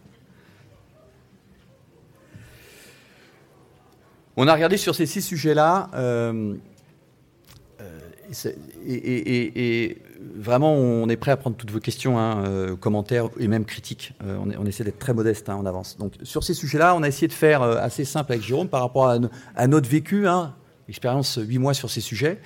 [4.37, 6.55] On a regardé sur ces six sujets-là, euh,
[7.81, 7.99] euh,
[8.85, 9.97] et,
[10.35, 14.13] vraiment, on est prêt à prendre toutes vos questions, hein, euh, commentaires et même critiques.
[14.21, 15.97] On, essaie d'être très modeste hein, en avance.
[15.97, 19.09] Donc, sur ces sujets-là, on a essayé de faire assez simple avec Jérôme par rapport
[19.55, 20.53] à, notre vécu, hein,
[20.89, 22.39] expérience huit mois sur ces sujets.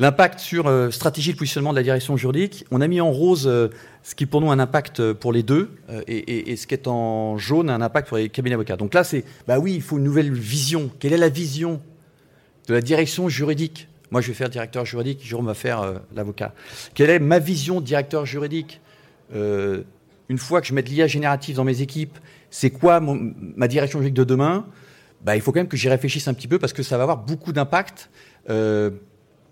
[0.00, 3.48] L'impact sur euh, stratégie de positionnement de la direction juridique, on a mis en rose
[3.48, 3.68] euh,
[4.04, 5.70] ce qui pour nous un impact euh, pour les deux
[6.06, 8.76] et, ce qui est en jaune un impact pour les cabinets avocats.
[8.76, 10.88] Donc là, c'est bah oui, il faut une nouvelle vision.
[11.00, 11.80] Quelle est la vision
[12.68, 16.54] de la direction juridique Moi, je vais faire directeur juridique, Jérôme va faire l'avocat.
[16.94, 18.80] Quelle est ma vision de directeur juridique
[19.34, 22.18] Une fois que je mets l'IA générative dans mes équipes,
[22.50, 24.66] c'est quoi ma direction juridique de demain?
[25.22, 27.02] Bah, Il faut quand même que j'y réfléchisse un petit peu parce que ça va
[27.02, 28.08] avoir beaucoup d'impact.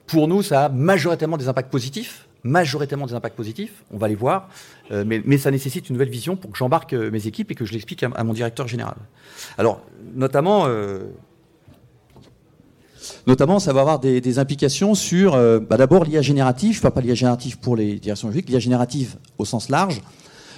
[0.06, 4.14] Pour nous, ça a majoritairement des impacts positifs, majoritairement des impacts positifs, on va les
[4.14, 4.48] voir,
[4.92, 7.64] euh, mais, ça nécessite une nouvelle vision pour que j'embarque euh, mes équipes et que
[7.64, 8.96] je l'explique à, mon directeur général.
[9.58, 9.82] Alors,
[10.14, 10.66] notamment...
[13.12, 17.14] Euh, notamment, ça va avoir des, implications sur, bah, d'abord, l'IA générative, parle pas l'IA
[17.14, 20.02] générative pour les directions juridiques, l'IA générative au sens large,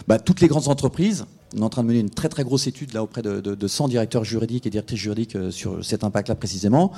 [0.07, 2.67] bah, toutes les grandes entreprises, on est en train de mener une très très grosse
[2.67, 6.93] étude là auprès de, 100 directeurs juridiques et directrices juridiques euh, sur cet impact-là précisément.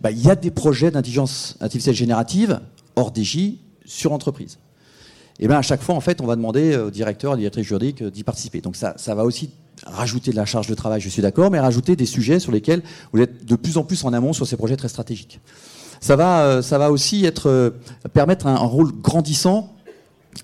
[0.00, 2.60] Bah, il y a des projets d'intelligence artificielle générative
[2.96, 4.58] hors DJ sur entreprise.
[5.38, 8.02] Et bien à chaque fois, en fait, on va demander aux directeurs, aux directrices juridiques
[8.02, 8.60] euh, d'y participer.
[8.60, 9.50] Donc ça, ça va aussi
[9.86, 12.82] rajouter de la charge de travail, je suis d'accord, mais rajouter des sujets sur lesquels
[13.12, 15.40] vous êtes de plus en plus en amont sur ces projets très stratégiques.
[16.00, 17.74] Ça va, euh, ça va aussi être,
[18.12, 19.72] permettre un rôle grandissant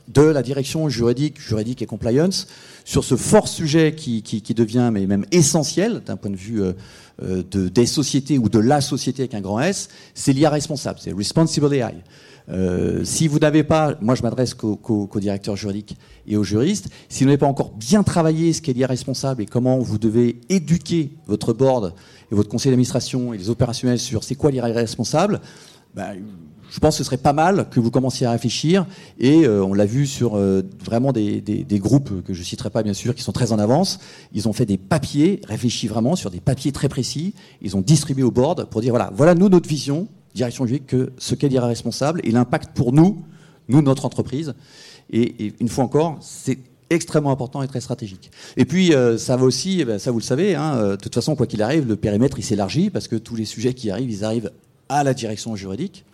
[0.08, 2.46] de la direction juridique, juridique et compliance
[2.84, 6.72] sur ce fort sujet qui, qui, devient mais même essentiel d'un point de vue euh,
[7.22, 10.98] euh, de, des sociétés ou de la société avec un grand S, c'est l'IA responsable,
[11.02, 11.94] c'est Responsible AI.
[12.50, 15.96] Euh, si vous n'avez pas, moi je m'adresse qu'aux directeurs juridiques
[16.26, 19.78] et aux juristes, si vous n'avez pas encore bien travaillé ce qu'est responsable et comment
[19.78, 21.94] vous devez éduquer votre board
[22.30, 25.40] et votre conseil d'administration et les opérationnels sur c'est quoi l'IA responsable,
[25.94, 26.14] ben,
[26.70, 28.86] je pense que ce serait pas mal que vous commenciez à réfléchir.
[29.18, 32.70] Et euh, on l'a vu sur euh, vraiment des, des, des, groupes que je citerai
[32.70, 33.98] pas bien sûr, qui sont très en avance.
[34.32, 37.34] Ils ont fait des papiers, réfléchis vraiment sur des papiers très précis.
[37.62, 40.08] Ils ont distribué au board pour dire voilà, voilà nous notre vision,
[40.38, 43.22] direction juridique, que ce qu'est l'IRA responsable et l'impact pour nous,
[43.68, 44.54] nous notre entreprise.
[45.10, 46.58] Et, une fois encore, c'est
[46.90, 48.30] extrêmement important et très stratégique.
[48.56, 51.14] Et puis euh, ça va aussi, eh ben, ça vous le savez, hein, de toute
[51.14, 54.10] façon quoi qu'il arrive, le périmètre il s'élargit parce que tous les sujets qui arrivent,
[54.10, 54.50] ils arrivent
[54.88, 56.04] à la direction juridique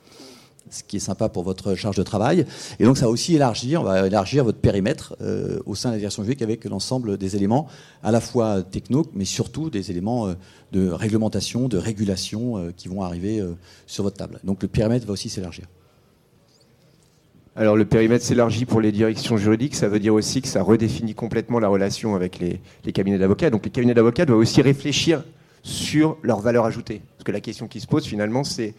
[0.74, 2.44] ce qui est sympa pour votre charge de travail.
[2.78, 5.94] Et donc ça va aussi élargir, on va élargir votre périmètre euh, au sein de
[5.94, 7.68] la direction juridique avec l'ensemble des éléments,
[8.02, 10.34] à la fois techno, mais surtout des éléments euh,
[10.72, 13.42] de réglementation, de régulation euh, qui vont arriver
[13.86, 14.40] sur votre table.
[14.44, 15.64] Donc le périmètre va aussi s'élargir.
[17.56, 21.14] Alors le périmètre s'élargit pour les directions juridiques, ça veut dire aussi que ça redéfinit
[21.14, 23.50] complètement la relation avec les, les cabinets d'avocats.
[23.50, 25.22] Donc les cabinets d'avocats doivent aussi réfléchir
[25.62, 27.00] sur leur valeur ajoutée.
[27.16, 28.74] Parce que la question qui se pose finalement, c'est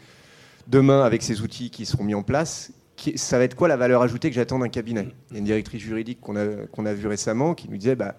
[0.67, 2.71] demain, avec ces outils qui seront mis en place,
[3.15, 5.09] ça va être quoi la valeur ajoutée que j'attends d'un cabinet?
[5.29, 8.15] Il y a une directrice juridique qu'on a, vue récemment qui nous disait bah,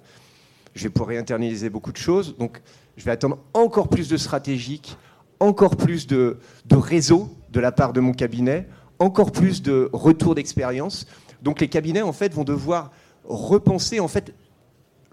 [0.75, 2.61] je vais pouvoir réinternaliser beaucoup de choses, donc
[2.97, 4.97] je vais attendre encore plus de stratégique,
[5.41, 8.69] encore plus de, de réseau de la part de mon cabinet,
[8.99, 11.07] encore plus de retour d'expérience.
[11.43, 12.93] Donc les cabinets, en fait, vont devoir
[13.25, 14.35] repenser en fait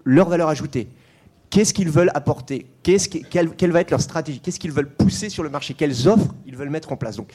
[0.04, 0.88] leur valeur ajoutée.
[1.54, 5.50] Qu'est-ce qu'ils veulent apporter quelle, va être leur stratégie Qu'est-ce qu'ils veulent pousser sur le
[5.50, 7.30] marché Quelles offres ils veulent mettre en place Donc,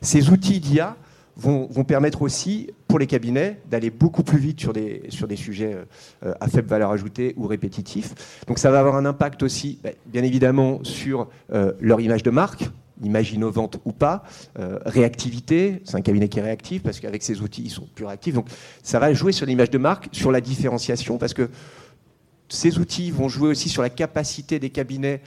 [0.00, 0.96] ces outils d'IA
[1.36, 5.76] vont, permettre aussi, pour les cabinets, d'aller beaucoup plus vite sur des, sur des sujets
[6.24, 8.44] euh, à faible valeur ajoutée ou répétitifs.
[8.46, 12.30] Donc, ça va avoir un impact aussi, bah, bien évidemment, sur euh, leur image de
[12.30, 12.70] marque,
[13.02, 14.22] image innovante ou pas,
[14.56, 18.04] euh, réactivité, c'est un cabinet qui est réactif parce qu'avec ces outils, ils sont plus
[18.04, 18.34] réactifs.
[18.34, 18.46] Donc
[18.84, 21.50] ça va jouer sur l'image de marque, sur la différenciation, parce que
[22.54, 25.20] ces outils vont jouer aussi sur la capacité des cabinets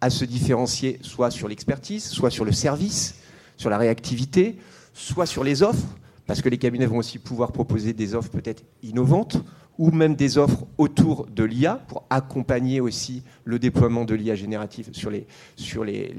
[0.00, 3.16] à se différencier, soit sur l'expertise, soit sur le service,
[3.56, 4.56] sur la réactivité,
[4.92, 5.96] soit sur les offres,
[6.26, 9.38] parce que les cabinets vont aussi pouvoir proposer des offres peut-être innovantes
[9.78, 14.88] ou même des offres autour de l'IA pour accompagner aussi le déploiement de l'IA générative
[14.92, 15.26] sur les,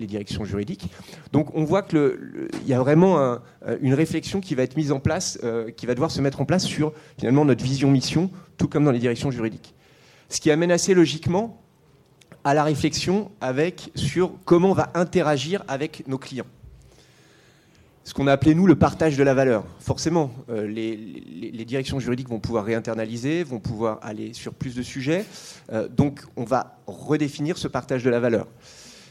[0.05, 0.89] directions juridiques.
[1.33, 2.17] Donc on voit qu'il
[2.67, 3.39] y a vraiment
[3.81, 6.45] une réflexion qui va être mise en place, euh, qui va devoir se mettre en
[6.45, 9.73] place sur finalement notre vision-mission, tout comme dans les directions juridiques.
[10.29, 11.61] Ce qui amène assez logiquement
[12.43, 16.45] à la réflexion avec, sur comment on va interagir avec nos clients.
[18.07, 19.65] Ce qu'on a appelé, nous, le partage de la valeur.
[19.79, 25.25] Forcément, euh, les, directions juridiques vont pouvoir réinternaliser, vont pouvoir aller sur plus de sujets.
[25.73, 28.47] Euh, donc, on va redéfinir ce partage de la valeur.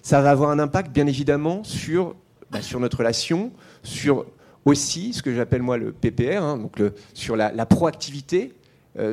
[0.01, 2.17] Ça va avoir un impact, bien évidemment, sur,
[2.51, 3.53] bah, sur notre relation,
[3.83, 4.25] sur
[4.65, 6.81] aussi ce que j'appelle, moi, le PPR, hein, donc
[7.13, 8.55] sur la proactivité,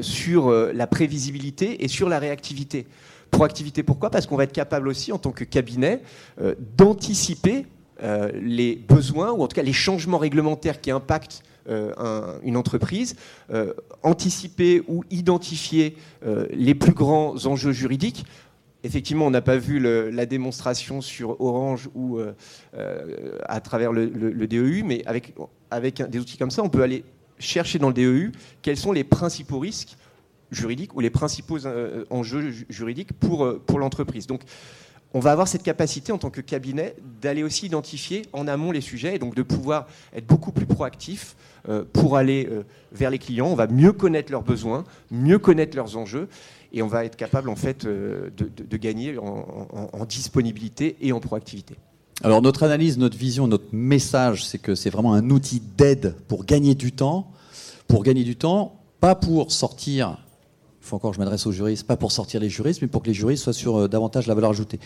[0.01, 2.87] sur euh, la prévisibilité et sur la réactivité.
[3.31, 4.09] Proactivité, pourquoi?
[4.09, 6.01] Parce qu'on va être capable aussi, en tant que cabinet,
[6.41, 7.65] euh, d'anticiper
[8.33, 13.15] les besoins, ou en tout cas les changements réglementaires qui impactent une entreprise,
[14.01, 15.95] anticiper ou identifier
[16.51, 18.25] les plus grands enjeux juridiques.
[18.83, 22.19] Effectivement, on n'a pas vu la démonstration sur Orange ou
[23.45, 27.05] à travers le, DEU, mais avec des outils comme ça, on peut aller
[27.39, 28.31] chercher dans le DEU
[28.61, 29.97] quels sont les principaux risques
[30.53, 34.27] juridiques ou les principaux euh, enjeux juridiques pour, euh, pour l'entreprise.
[34.27, 34.41] Donc,
[35.15, 38.81] on va avoir cette capacité en tant que cabinet d'aller aussi identifier en amont les
[38.81, 41.35] sujets et donc de pouvoir être beaucoup plus proactif
[41.69, 42.49] euh, pour aller
[42.91, 43.45] vers les clients.
[43.45, 46.29] On va mieux connaître leurs besoins, mieux connaître leurs enjeux
[46.71, 51.75] et on va être capable en fait de, gagner en disponibilité et en proactivité.
[52.21, 56.45] Alors notre analyse, notre vision, notre message, c'est que c'est vraiment un outil d'aide pour
[56.45, 57.31] gagner du temps,
[57.87, 60.22] pour gagner du temps, pas pour sortir
[60.83, 63.07] il faut encore je m'adresse aux juristes, pas pour sortir les juristes, mais pour que
[63.07, 64.81] les juristes soient sur euh, davantage la valeur ajoutée.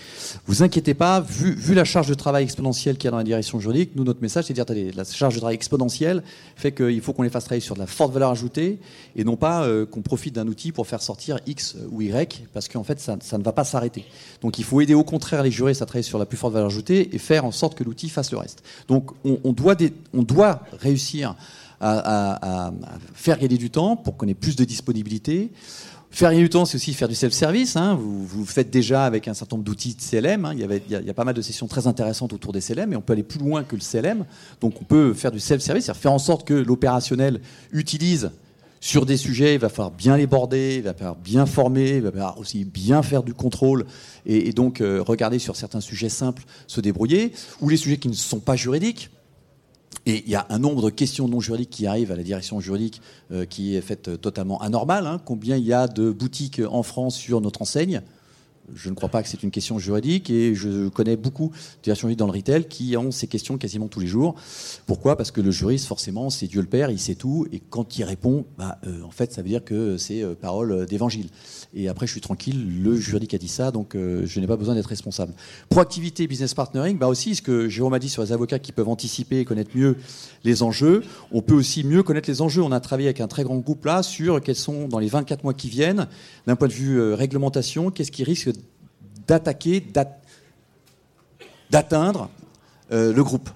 [0.46, 3.60] Vous inquiétez pas, vu, la charge de travail exponentielle qu'il y a dans la direction
[3.60, 6.22] juridique, nous, notre message, c'est de dire, attendez, la charge de travail exponentielle
[6.56, 8.78] fait qu'il faut qu'on les fasse travailler sur de la forte valeur ajoutée
[9.16, 12.68] et non pas euh, qu'on profite d'un outil pour faire sortir X ou Y, parce
[12.68, 14.06] qu'en fait, ça, ne va pas s'arrêter.
[14.42, 16.68] Donc il faut aider au contraire les juristes à travailler sur la plus forte valeur
[16.68, 18.62] ajoutée et faire en sorte que l'outil fasse le reste.
[18.88, 21.36] Donc on doit réussir
[21.80, 22.72] à,
[23.14, 25.52] faire gagner du temps pour qu'on ait plus de disponibilité.
[26.10, 27.76] Faire gagner du temps, c'est aussi faire du self-service.
[27.76, 27.96] Hein.
[27.96, 30.46] Vous, vous faites déjà avec un certain nombre d'outils de CLM.
[30.46, 30.52] Hein.
[30.54, 32.94] Il, y avait, il, y a, pas mal de sessions très intéressantes autour des CLM,
[32.94, 34.26] et on peut aller plus loin que le CLM.
[34.62, 38.32] Donc on peut faire du self-service, c'est-à-dire faire en sorte que l'opérationnel utilise
[38.80, 42.02] sur des sujets, il va falloir bien les border, il va falloir bien former, il
[42.02, 43.86] va falloir aussi bien faire du contrôle
[44.26, 48.14] et, donc euh, regarder sur certains sujets simples se débrouiller, ou les sujets qui ne
[48.14, 49.10] sont pas juridiques.
[50.08, 52.62] Et il y a un nombre de questions non juridiques qui arrivent à la direction
[52.62, 53.02] juridique
[53.34, 55.06] euh, qui est faite totalement anormale.
[55.06, 55.20] Hein.
[55.26, 58.02] Combien il y a de boutiques en France sur notre enseigne?
[58.74, 61.52] Je ne crois pas que c'est une question juridique et je connais beaucoup
[61.84, 64.36] de juridiques dans le retail qui ont ces questions quasiment tous les jours.
[64.86, 65.16] Pourquoi?
[65.16, 68.04] Parce que le juriste, forcément, c'est Dieu le Père, il sait tout et quand il
[68.04, 71.28] répond, bah, euh, en fait, ça veut dire que c'est euh, parole d'évangile.
[71.74, 74.58] Et après, je suis tranquille, le juridique a dit ça, donc euh, je n'ai pas
[74.58, 75.34] besoin d'être responsable.
[75.70, 78.90] Proactivité, business partnering, bah aussi, ce que Jérôme a dit sur les avocats qui peuvent
[78.90, 79.98] anticiper et connaître mieux
[80.44, 82.62] les enjeux, on peut aussi mieux connaître les enjeux.
[82.62, 85.44] On a travaillé avec un très grand groupe là sur quels sont, dans les 24
[85.44, 86.08] mois qui viennent,
[86.46, 88.50] d'un point de vue réglementation, qu'est-ce qui risque
[89.28, 89.84] d'attaquer,
[91.70, 92.30] d'atteindre
[92.92, 93.50] euh, le groupe.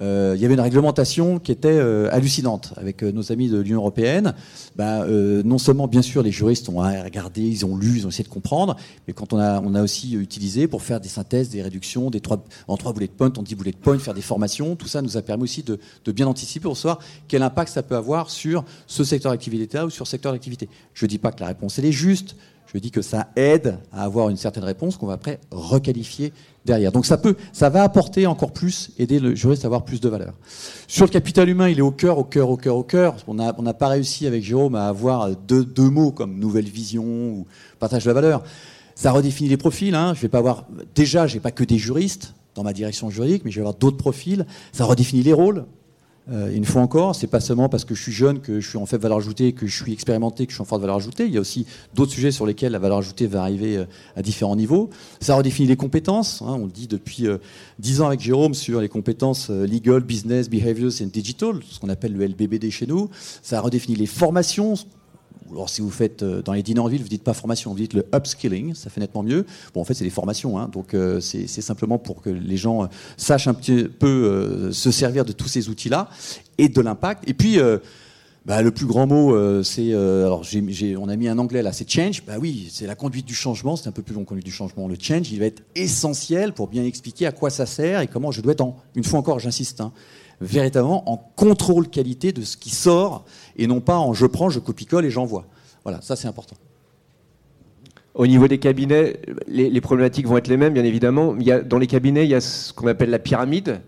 [0.00, 3.80] Euh, il y avait une réglementation qui était euh, hallucinante avec nos amis de l'Union
[3.80, 4.34] européenne.
[4.76, 5.04] Ben,
[5.44, 8.30] non seulement, bien sûr, les juristes ont regardé, ils ont lu, ils ont essayé de
[8.30, 12.42] comprendre, mais quand on a, aussi utilisé pour faire des synthèses, des réductions, des trois,
[12.66, 15.22] en trois bullet points, on dit bullet points, faire des formations, tout ça nous a
[15.22, 19.04] permis aussi de, de bien anticiper pour savoir quel impact ça peut avoir sur ce
[19.04, 20.68] secteur d'activité-là ou sur ce secteur d'activité.
[20.94, 22.36] Je ne dis pas que la réponse elle est juste,
[22.72, 26.32] je dis que ça aide à avoir une certaine réponse qu'on va après requalifier
[26.64, 26.92] derrière.
[26.92, 30.08] Donc ça peut, ça va apporter encore plus, aider le juriste à avoir plus de
[30.08, 30.34] valeur.
[30.86, 33.16] Sur le capital humain, il est au cœur, au cœur, au cœur, au cœur.
[33.26, 37.46] On n'a pas réussi avec Jérôme à avoir deux, deux, mots comme nouvelle vision ou
[37.80, 38.44] partage de la valeur.
[38.94, 39.94] Ça redéfinit les profils.
[39.94, 40.14] Hein.
[40.14, 43.50] Je vais pas avoir, déjà, j'ai pas que des juristes dans ma direction juridique, mais
[43.50, 44.46] je vais avoir d'autres profils.
[44.72, 45.64] Ça redéfinit les rôles.
[46.30, 48.78] Euh, une fois encore, c'est pas seulement parce que je suis jeune que je suis
[48.78, 51.26] en fait valeur ajoutée, que je suis expérimenté, que je suis en forte valeur ajoutée.
[51.26, 53.84] Il y a aussi d'autres sujets sur lesquels la valeur ajoutée va arriver euh,
[54.16, 54.90] à différents niveaux.
[55.20, 56.42] Ça redéfinit les compétences.
[56.42, 56.56] Hein.
[56.60, 57.38] on le dit depuis euh,
[57.78, 62.12] dix ans avec Jérôme sur les compétences legal, business, behaviors and digital, ce qu'on appelle
[62.12, 63.08] le LBBD chez nous.
[63.42, 64.74] Ça redéfinit les formations,
[65.52, 67.76] alors si vous faites euh, dans les dîners en ville, vous dites pas formation, vous
[67.76, 69.46] dites le upskilling, ça fait nettement mieux.
[69.74, 72.84] Bon, en fait, c'est des formations, hein, donc euh, c'est simplement pour que les gens
[72.84, 72.86] euh,
[73.16, 76.08] sachent un petit peu se servir de tous ces outils-là
[76.58, 77.28] et de l'impact.
[77.28, 77.58] Et puis,
[78.46, 80.42] bah, le plus grand mot, c'est alors
[80.98, 82.24] on a mis un anglais là, c'est change.
[82.26, 83.76] Bah oui, c'est la conduite du changement.
[83.76, 84.88] C'est un peu plus long conduite du changement.
[84.88, 88.30] Le change, il va être essentiel pour bien expliquer à quoi ça sert et comment
[88.30, 88.76] je dois être en.
[88.94, 89.80] Une fois encore, j'insiste.
[89.80, 89.92] Hein,
[90.40, 93.24] véritablement en contrôle qualité de ce qui sort
[93.60, 95.44] et non pas en je prends, je copie-colle et j'envoie.
[95.84, 96.56] Voilà, ça c'est important.
[98.14, 101.36] Au niveau des cabinets, les, problématiques vont être les mêmes, bien évidemment.
[101.38, 103.80] Il dans les cabinets, il y a ce qu'on appelle la pyramide.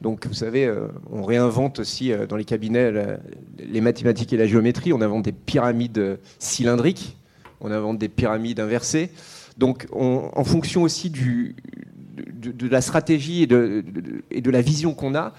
[0.00, 2.92] Donc, vous savez, euh, on réinvente aussi euh, dans les cabinets
[3.58, 4.92] les mathématiques et la géométrie.
[4.92, 7.16] On invente des pyramides cylindriques,
[7.60, 9.10] on invente des pyramides inversées.
[9.56, 11.54] Donc, en fonction aussi de,
[12.68, 15.32] la stratégie et de la vision qu'on a,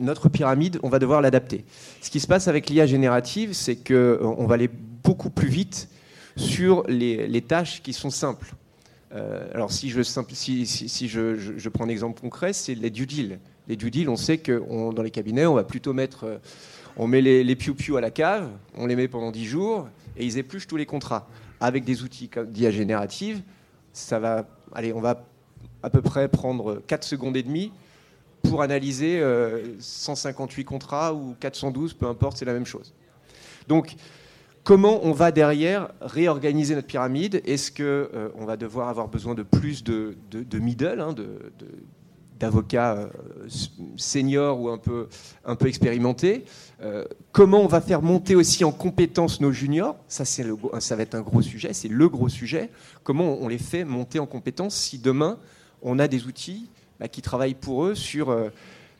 [0.00, 1.64] notre pyramide, on va devoir l'adapter.
[2.00, 4.70] Ce qui se passe avec l'IA générative, c'est qu'on euh, va aller
[5.02, 5.88] beaucoup plus vite
[6.36, 8.54] sur les, tâches qui sont simples.
[9.12, 13.38] Euh, alors si, je, prends un exemple concret, c'est les due deals.
[13.68, 16.38] Les due deals, on sait que dans les cabinets, on va plutôt mettre, euh,
[16.96, 20.24] on met les, les piou à la cave, on les met pendant 10 jours et
[20.24, 21.28] ils épluchent tous les contrats.
[21.60, 23.40] Avec des outils d'IA générative,
[23.92, 25.24] ça va, allez, on va
[25.82, 27.72] à peu près prendre 4 secondes et demie
[28.44, 29.22] pour analyser
[29.78, 32.94] 158 euh, contrats ou 412, peu importe, c'est la même chose.
[33.68, 33.96] Donc,
[34.62, 37.42] comment on va derrière réorganiser notre pyramide?
[37.44, 40.16] Est-ce qu'on euh, va devoir avoir besoin de plus de,
[40.54, 41.14] middle, hein,
[42.38, 43.08] d'avocats euh,
[43.96, 45.08] seniors ou un peu,
[45.44, 46.44] un peu expérimentés?
[47.32, 49.96] Comment on va faire monter aussi en compétences nos juniors?
[50.06, 52.70] Ça, le, ça va être un gros sujet, c'est le gros sujet.
[53.02, 55.38] Comment on les fait monter en compétences si demain
[55.80, 56.68] on a des outils
[57.00, 58.50] bah, qui travaillent pour eux sur euh,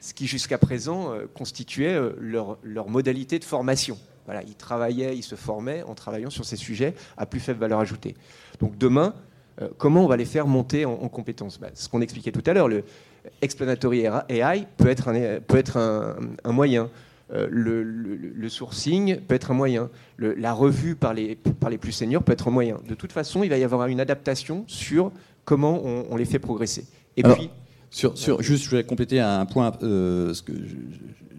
[0.01, 3.99] ce qui jusqu'à présent euh, constituait euh, leur, leur, modalité de formation.
[4.27, 7.79] Voilà, ils travaillaient, ils se formaient en travaillant sur ces sujets à plus faible valeur
[7.79, 8.17] ajoutée.
[8.59, 9.15] Donc demain,
[9.77, 11.61] comment on va les faire monter en, compétences?
[11.61, 12.85] Bah, Ce qu'on expliquait tout à l'heure, le
[13.43, 16.89] explanatory AI peut être un, peut être un, moyen.
[17.31, 19.91] le, le, sourcing peut être un moyen.
[20.17, 22.81] la revue par les, par les plus seniors peut être un moyen.
[22.89, 25.13] De toute façon, il va y avoir une adaptation sur
[25.45, 26.87] comment on, les fait progresser.
[27.19, 27.51] Et puis,
[27.95, 29.71] sur, sur, juste, je voulais compléter un point.
[29.85, 30.53] Euh, ce que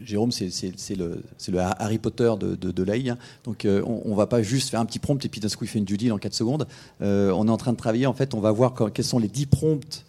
[0.05, 0.49] Jérôme, c'est
[0.95, 3.09] le, le, Harry Potter de, de, l'AI.
[3.09, 3.17] Hein.
[3.43, 5.65] Donc, euh, on, ne va pas juste faire un petit prompt et puis d'un coup,
[5.65, 6.65] il fait une due deal en 4 secondes.
[7.01, 8.05] Euh, on est en train de travailler.
[8.05, 10.04] En fait, on va voir quels sont les 10 prompts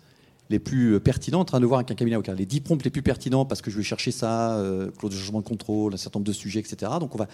[0.48, 2.90] les plus euh, pertinents, en train de voir avec un cabinet les 10 prompts les
[2.90, 5.96] plus pertinents parce que je vais chercher ça, euh, clause de changement de contrôle, un
[5.96, 6.92] certain nombre de sujets, etc.
[7.00, 7.26] Donc on va,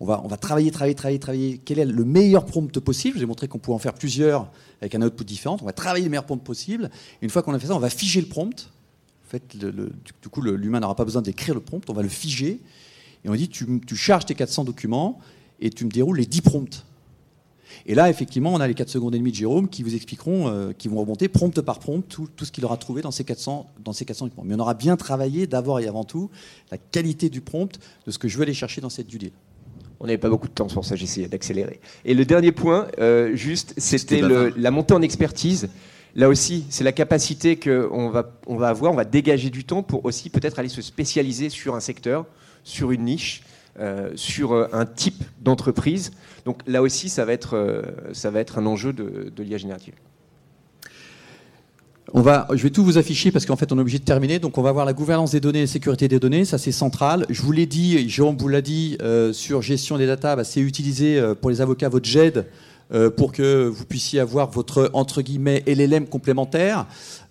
[0.00, 1.60] on va, on va travailler, travailler, travailler, travailler.
[1.64, 3.18] Quel est le meilleur prompt possible?
[3.18, 4.50] J'ai montré qu'on pouvait en faire plusieurs
[4.80, 5.56] avec un output différent.
[5.62, 6.90] On va travailler le meilleur prompt possible.
[7.22, 8.70] une fois qu'on a fait ça, on va figer le prompt.
[9.26, 12.60] En fait, du coup, l'humain n'aura pas besoin d'écrire le prompt, on va le figer.
[13.24, 15.20] Et on dit, tu, tu charges tes 400 documents
[15.60, 16.86] et tu me déroules les 10 prompts.
[17.86, 20.48] Et là, effectivement, on a les 4 secondes et demie de Jérôme qui vous expliqueront,
[20.48, 23.66] euh, qui vont remonter prompt par prompt tout, ce qu'il aura trouvé dans ces 400,
[23.84, 26.30] dans ces 400 Mais on aura bien travaillé d'abord et avant tout
[26.70, 29.32] la qualité du prompt, de ce que je veux aller chercher dans cette due deal.
[30.00, 31.80] On n'avait pas beaucoup de temps, pour ça j'essayais d'accélérer.
[32.04, 35.68] Et le dernier point, euh, juste, c'était la montée en expertise.
[36.14, 39.82] Là aussi, c'est la capacité qu'on va, on va avoir, on va dégager du temps
[39.82, 42.26] pour aussi peut-être aller se spécialiser sur un secteur,
[42.64, 43.42] sur une niche,
[44.14, 46.10] sur euh, un type d'entreprise.
[46.44, 49.94] Donc là aussi, ça va être, ça va être un enjeu de, de l'IA générative.
[52.14, 54.38] On va, je vais tout vous afficher parce qu'en fait on est obligé de terminer.
[54.38, 56.72] Donc on va voir la gouvernance des données et la sécurité des données, ça c'est
[56.72, 57.26] central.
[57.28, 60.60] Je vous l'ai dit, Jérôme vous l'a dit, euh, sur gestion des data, bah, c'est
[60.60, 62.46] utiliser euh, pour les avocats votre GED
[62.92, 66.86] euh, pour que vous puissiez avoir votre entre guillemets LLM complémentaire.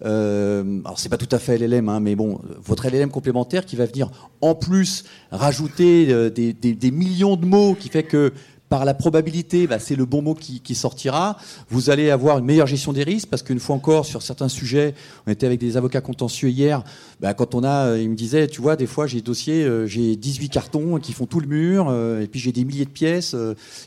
[0.06, 3.76] Euh, alors c'est pas tout à fait LLM, hein, mais bon, votre LLM complémentaire qui
[3.76, 4.10] va venir
[4.42, 8.34] en plus rajouter des, des millions de mots qui fait que
[8.70, 11.38] par la probabilité, bah, c'est le bon mot qui, sortira.
[11.70, 14.94] Vous allez avoir une meilleure gestion des risques parce qu'une fois encore, sur certains sujets,
[15.26, 16.84] on était avec des avocats contentieux hier.
[17.22, 19.64] Bah, quand on a, euh, ils me disaient, tu vois, des fois j'ai des dossiers,
[19.64, 22.86] euh, j'ai 18 cartons qui font tout le mur, euh, et puis j'ai des milliers
[22.86, 23.36] de pièces.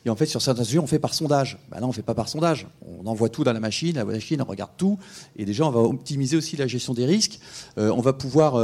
[0.04, 1.58] et en fait, sur certains sujets, on fait par sondage.
[1.70, 2.66] Bah, non, on fait pas par sondage.
[2.98, 4.98] On envoie tout dans la machine, la machine regarde tout,
[5.36, 7.38] et déjà on va optimiser aussi la gestion des risques.
[7.76, 8.54] on va pouvoir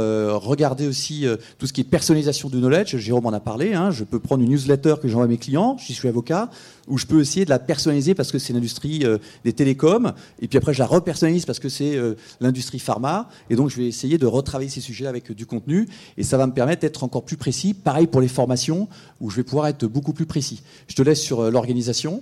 [0.41, 1.25] regarder aussi
[1.57, 2.97] tout ce qui est personnalisation du knowledge.
[2.97, 3.73] Jérôme en a parlé.
[3.73, 3.91] Hein.
[3.91, 5.77] Je peux prendre une newsletter que j'envoie à mes clients.
[5.77, 6.49] Suis avocat,
[6.87, 10.47] où je peux essayer de la personnaliser parce que c'est l'industrie euh, des télécoms, et
[10.47, 13.87] puis après je la repersonnalise parce que c'est euh, l'industrie pharma, et donc je vais
[13.87, 15.87] essayer de retravailler ces sujets avec du contenu,
[16.17, 17.73] et ça va me permettre d'être encore plus précis.
[17.73, 18.87] Pareil pour les formations,
[19.21, 20.63] où je vais pouvoir être beaucoup plus précis.
[20.87, 22.21] Je te laisse sur euh, l'organisation.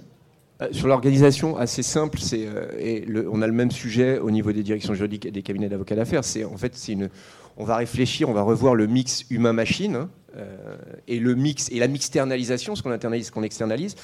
[0.71, 2.47] Sur l'organisation, assez simple, c'est
[3.29, 6.23] on a le même sujet au niveau des directions juridiques et des cabinets d'avocats d'affaires.
[6.23, 6.73] C'est en fait,
[7.57, 10.07] on va réfléchir, on va revoir le mix humain-machine.
[10.35, 10.77] Hein, euh,
[11.07, 13.95] et le mix et la mixternalisation, ce qu'on internalise, ce qu'on externalise.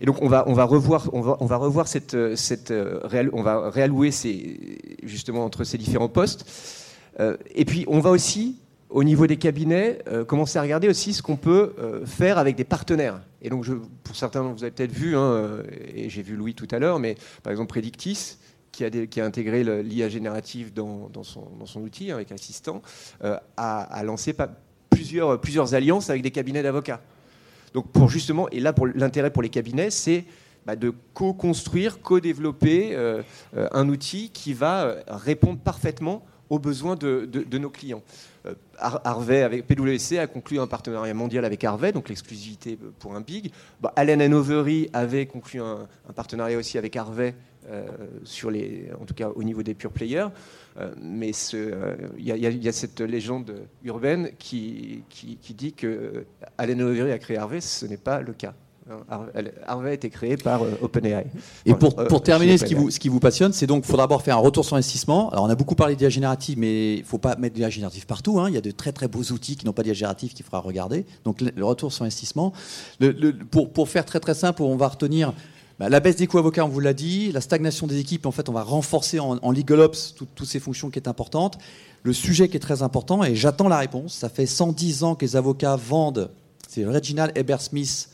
[0.00, 3.30] Et donc on va, on va revoir, on va, on va revoir cette, cette euh,
[3.32, 6.46] on va réallouer ces, justement entre ces différents postes.
[7.20, 8.58] Euh, et puis on va aussi,
[8.90, 11.74] au niveau des cabinets, commencer à regarder aussi ce qu'on peut
[12.06, 13.20] faire avec des partenaires.
[13.42, 13.66] Et donc
[14.04, 15.62] pour certains, vous avez peut-être vu, hein,
[15.94, 18.36] et j'ai vu Louis tout à l'heure, mais par exemple Predictis,
[18.70, 22.82] qui a, qui a, intégré l'IA générative dans, dans, son, dans, son, outil avec Assistant,
[23.56, 24.32] a, lancé
[24.94, 27.00] plusieurs, plusieurs alliances avec des cabinets d'avocats.
[27.74, 30.24] Donc pour justement, et là pour l'intérêt pour les cabinets, c'est
[30.64, 33.22] bah, de co-construire, co-développer euh,
[33.56, 38.02] euh, un outil qui va euh, répondre parfaitement aux besoins de, nos clients.
[38.78, 43.50] Harvey, avec PwC, a conclu un partenariat mondial avec Harvey, donc l'exclusivité pour un big.
[43.80, 47.34] Bah, Allen Overy avait conclu un, un, partenariat aussi avec Harvey,
[48.24, 50.28] sur les, en tout cas au niveau des pure players.
[50.80, 53.54] Euh, mais euh, il y, a cette légende
[53.84, 56.24] urbaine qui, qui, dit que
[56.58, 58.54] Allen Overy a créé Harvey, ce n'est pas le cas.
[59.66, 61.26] Harvey a été créé par euh, OpenAI.
[61.64, 63.96] Et pour, pour terminer, ce qui, vous, ce qui vous passionne, c'est donc qu'il faut
[63.96, 65.30] d'abord faire un retour sur investissement.
[65.30, 68.04] Alors, on a beaucoup parlé d'IA générative, mais il ne faut pas mettre d'IA générative
[68.04, 68.40] partout.
[68.40, 68.50] Hein.
[68.50, 70.60] Il y a de très très beaux outils qui n'ont pas d'IA générative qu'il faudra
[70.60, 71.06] regarder.
[71.24, 72.52] Donc, le, retour sur investissement.
[73.00, 75.32] Le, pour, pour, faire très très simple, on va retenir
[75.78, 77.32] bah, la baisse des coûts avocats, on vous l'a dit.
[77.32, 80.90] La stagnation des équipes, en fait, on va renforcer en, en legal toutes ces fonctions
[80.90, 81.58] qui est importantes.
[82.02, 84.14] Le sujet qui est très important, et j'attends la réponse.
[84.14, 86.30] Ça fait 110 ans que les avocats vendent.
[86.68, 88.08] C'est Reginald Ebersmith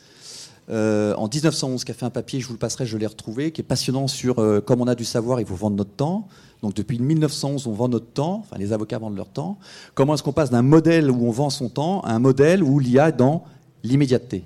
[0.69, 3.51] euh, en 1911 qui a fait un papier, je vous le passerai, je l'ai retrouvé,
[3.51, 6.27] qui est passionnant sur euh, comme on a du savoir, il faut vendre notre temps.
[6.61, 9.57] Donc depuis 1911, on vend notre temps, enfin les avocats vendent leur temps.
[9.95, 12.79] Comment est-ce qu'on passe d'un modèle où on vend son temps à un modèle où
[12.79, 13.43] l'IA est dans
[13.83, 14.45] l'immédiateté?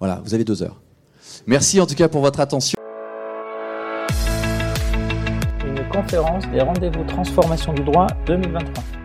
[0.00, 0.80] Voilà, vous avez deux heures.
[1.46, 2.76] Merci en tout cas pour votre attention.
[5.64, 9.03] Une conférence des rendez-vous transformation du droit 2023.